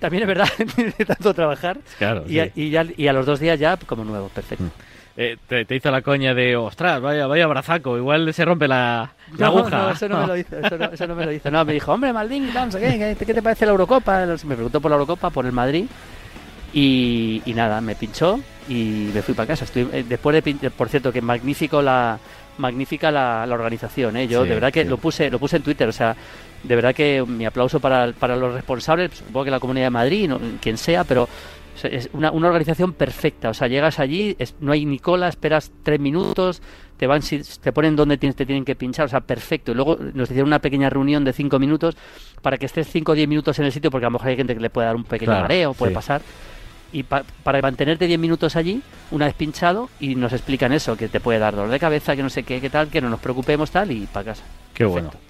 también 0.00 0.22
es 0.24 0.28
verdad, 0.28 0.48
de 0.98 1.04
tanto 1.04 1.32
trabajar. 1.34 1.78
Claro, 1.98 2.24
y, 2.28 2.38
a, 2.40 2.50
y, 2.54 2.70
ya- 2.70 2.86
y 2.96 3.06
a 3.08 3.12
los 3.12 3.26
dos 3.26 3.40
días 3.40 3.58
ya 3.58 3.76
como 3.76 4.04
nuevo, 4.04 4.28
perfecto. 4.28 4.64
Eh, 5.20 5.36
te, 5.48 5.64
te 5.64 5.74
hizo 5.74 5.90
la 5.90 6.02
coña 6.02 6.32
de, 6.34 6.54
ostras, 6.56 7.00
vaya, 7.00 7.26
vaya 7.26 7.46
brazaco, 7.48 7.96
igual 7.96 8.32
se 8.32 8.44
rompe 8.44 8.68
la, 8.68 9.10
la 9.36 9.50
No, 9.50 9.58
aguja. 9.58 9.78
no, 9.78 9.90
eso 9.90 10.08
no 10.08 10.20
me 10.20 10.26
lo 10.28 10.36
hizo, 10.36 10.58
eso 10.60 10.78
no, 10.78 10.84
eso 10.86 11.06
no 11.08 11.14
me 11.16 11.24
lo 11.26 11.32
hizo. 11.32 11.50
No, 11.50 11.64
me 11.64 11.72
dijo, 11.72 11.92
hombre, 11.92 12.12
qué, 12.12 13.16
¿qué, 13.18 13.26
qué 13.26 13.34
te 13.34 13.42
parece 13.42 13.64
la 13.66 13.72
Eurocopa? 13.72 14.24
Me 14.26 14.54
preguntó 14.54 14.80
por 14.80 14.90
la 14.92 14.96
Eurocopa, 14.96 15.30
por 15.30 15.44
el 15.46 15.50
Madrid. 15.52 15.86
Y, 16.80 17.42
y 17.44 17.54
nada, 17.54 17.80
me 17.80 17.96
pinchó 17.96 18.38
y 18.68 19.10
me 19.12 19.22
fui 19.22 19.34
para 19.34 19.48
casa. 19.48 19.64
Estoy, 19.64 19.88
eh, 19.92 20.04
después 20.08 20.34
de, 20.34 20.42
pin- 20.44 20.70
por 20.70 20.88
cierto, 20.88 21.12
que 21.12 21.20
magnífico 21.20 21.82
la 21.82 22.18
magnífica 22.58 23.10
la, 23.10 23.44
la 23.46 23.54
organización. 23.54 24.16
¿eh? 24.16 24.26
Yo 24.28 24.42
Sí, 24.42 24.48
de 24.48 24.54
verdad 24.54 24.72
que 24.72 24.82
sí. 24.82 24.88
lo 24.88 24.96
puse 24.96 25.30
lo 25.30 25.38
puse 25.38 25.56
en 25.56 25.62
Twitter. 25.62 25.88
O 25.88 25.92
sea, 25.92 26.14
de 26.62 26.74
verdad 26.76 26.94
que 26.94 27.24
mi 27.26 27.46
aplauso 27.46 27.80
para, 27.80 28.12
para 28.12 28.36
los 28.36 28.54
responsables, 28.54 29.10
supongo 29.14 29.44
que 29.44 29.50
la 29.50 29.60
Comunidad 29.60 29.86
de 29.86 29.90
Madrid, 29.90 30.28
no- 30.28 30.40
quien 30.60 30.76
sea, 30.76 31.02
pero 31.04 31.28
es 31.82 32.10
una, 32.12 32.30
una 32.32 32.48
organización 32.48 32.92
perfecta. 32.92 33.48
O 33.50 33.54
sea, 33.54 33.66
llegas 33.68 33.98
allí, 33.98 34.36
es- 34.38 34.54
no 34.60 34.70
hay 34.72 34.84
ni 34.84 34.98
cola, 35.00 35.28
esperas 35.28 35.72
tres 35.82 35.98
minutos, 36.00 36.60
te 36.96 37.06
van 37.06 37.22
si- 37.22 37.40
te 37.60 37.72
ponen 37.72 37.94
donde 37.96 38.18
tienes, 38.18 38.34
te 38.36 38.44
tienen 38.46 38.64
que 38.64 38.74
pinchar, 38.76 39.06
o 39.06 39.08
sea, 39.08 39.20
perfecto. 39.20 39.70
Y 39.72 39.74
luego 39.76 39.96
nos 40.14 40.28
hicieron 40.28 40.48
una 40.48 40.58
pequeña 40.60 40.90
reunión 40.90 41.24
de 41.24 41.32
cinco 41.32 41.58
minutos 41.60 41.96
para 42.42 42.56
que 42.56 42.66
estés 42.66 42.88
cinco 42.88 43.12
o 43.12 43.14
diez 43.14 43.28
minutos 43.28 43.58
en 43.60 43.64
el 43.66 43.72
sitio, 43.72 43.90
porque 43.90 44.06
a 44.06 44.08
lo 44.08 44.12
mejor 44.14 44.28
hay 44.28 44.36
gente 44.36 44.54
que 44.54 44.60
le 44.60 44.70
puede 44.70 44.86
dar 44.88 44.96
un 44.96 45.04
pequeño 45.04 45.30
Claro, 45.30 45.42
mareo, 45.42 45.74
puede 45.74 45.92
sí. 45.92 45.94
pasar. 45.94 46.20
Y 46.92 47.02
pa- 47.02 47.22
para 47.42 47.60
mantenerte 47.60 48.06
10 48.06 48.18
minutos 48.18 48.56
allí, 48.56 48.80
una 49.10 49.26
vez 49.26 49.34
pinchado, 49.34 49.90
y 50.00 50.14
nos 50.14 50.32
explican 50.32 50.72
eso, 50.72 50.96
que 50.96 51.08
te 51.08 51.20
puede 51.20 51.38
dar 51.38 51.54
dolor 51.54 51.70
de 51.70 51.78
cabeza, 51.78 52.16
que 52.16 52.22
no 52.22 52.30
sé 52.30 52.42
qué, 52.44 52.60
qué 52.60 52.70
tal, 52.70 52.88
que 52.88 53.00
no 53.00 53.10
nos 53.10 53.20
preocupemos 53.20 53.70
tal, 53.70 53.90
y 53.92 54.06
para 54.06 54.26
casa. 54.26 54.42
Qué 54.74 54.84
bueno. 54.84 55.10
¿Tú 55.10 55.16
no 55.18 55.20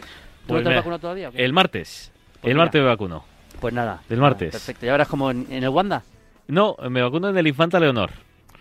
Pues 0.46 0.62
te 0.62 0.68
has 0.68 0.70
mira, 0.70 0.76
vacunado 0.80 0.98
todavía? 1.00 1.30
El 1.34 1.52
martes. 1.52 2.12
Pues 2.40 2.44
el 2.50 2.54
mira. 2.54 2.64
martes 2.64 2.80
me 2.80 2.86
vacuno. 2.86 3.24
Pues 3.60 3.74
nada. 3.74 4.00
Del 4.08 4.18
nada, 4.20 4.30
martes. 4.30 4.52
Perfecto. 4.52 4.86
¿Ya 4.86 4.92
verás 4.92 5.08
como 5.08 5.30
en, 5.32 5.46
en 5.50 5.64
el 5.64 5.68
Wanda? 5.70 6.02
No, 6.46 6.76
me 6.88 7.02
vacuno 7.02 7.28
en 7.28 7.36
el 7.36 7.46
Infanta 7.48 7.80
Leonor. 7.80 8.10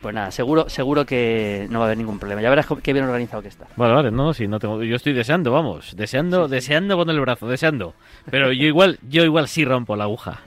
Pues 0.02 0.14
nada, 0.14 0.30
seguro 0.32 0.70
seguro 0.70 1.06
que 1.06 1.66
no 1.72 1.80
va 1.80 1.86
a 1.86 1.88
haber 1.88 1.98
ningún 1.98 2.20
problema. 2.20 2.40
Ya 2.42 2.50
verás 2.52 2.68
qué 2.84 2.94
bien 2.94 3.06
organizado 3.06 3.42
que 3.42 3.48
está. 3.48 3.66
Vale, 3.76 3.94
vale, 3.94 4.12
no, 4.12 4.32
sí, 4.34 4.48
no 4.48 4.60
tengo, 4.60 4.84
yo 4.84 4.96
estoy 4.96 5.14
deseando, 5.14 5.52
vamos, 5.52 5.96
deseando, 5.96 6.48
deseando 6.48 6.98
con 6.98 7.10
el 7.10 7.20
brazo, 7.20 7.48
deseando. 7.48 7.96
Pero 8.30 8.52
yo 8.52 8.68
igual, 8.68 9.00
yo 9.10 9.24
igual 9.24 9.48
sí 9.48 9.66
rompo 9.66 9.96
la 9.96 10.04
aguja. 10.04 10.42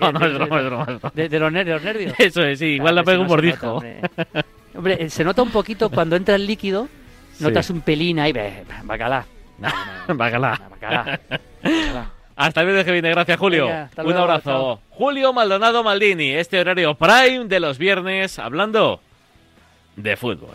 No, 0.00 0.12
no, 0.12 0.26
es 0.26 0.34
broma, 0.34 0.60
es 0.60 0.66
broma. 0.66 1.12
¿De, 1.14 1.38
los, 1.38 1.52
nervios? 1.52 2.14
Eso 2.18 2.42
es, 2.44 2.58
sí, 2.58 2.66
igual 2.66 2.94
la 2.94 3.04
pego 3.04 3.22
un 3.22 3.28
mordisco. 3.28 3.82
nota, 3.82 4.44
hombre. 4.74 4.96
Eh, 5.00 5.10
se 5.10 5.24
nota 5.24 5.42
un 5.42 5.50
poquito 5.50 5.90
cuando 5.90 6.16
entra 6.16 6.34
el 6.34 6.46
líquido, 6.46 6.88
notas 7.40 7.70
un 7.70 7.80
pelín 7.80 8.18
ahí, 8.18 8.32
bacalá. 8.84 9.24
Bacalá. 10.08 10.60
Bacalá. 10.70 11.20
Hasta 12.36 12.60
el 12.60 12.66
viernes 12.66 12.84
que 12.84 12.92
viene, 12.92 13.08
gracias 13.10 13.38
Julio. 13.38 13.66
Venga, 13.66 13.90
Un 13.96 14.04
luego, 14.04 14.20
abrazo. 14.20 14.50
chao. 14.50 14.80
Julio 14.90 15.32
Maldonado 15.32 15.82
Maldini, 15.82 16.32
este 16.32 16.60
horario 16.60 16.94
prime 16.94 17.46
de 17.46 17.60
los 17.60 17.78
viernes, 17.78 18.38
hablando 18.38 19.00
de 19.96 20.16
fútbol. 20.16 20.54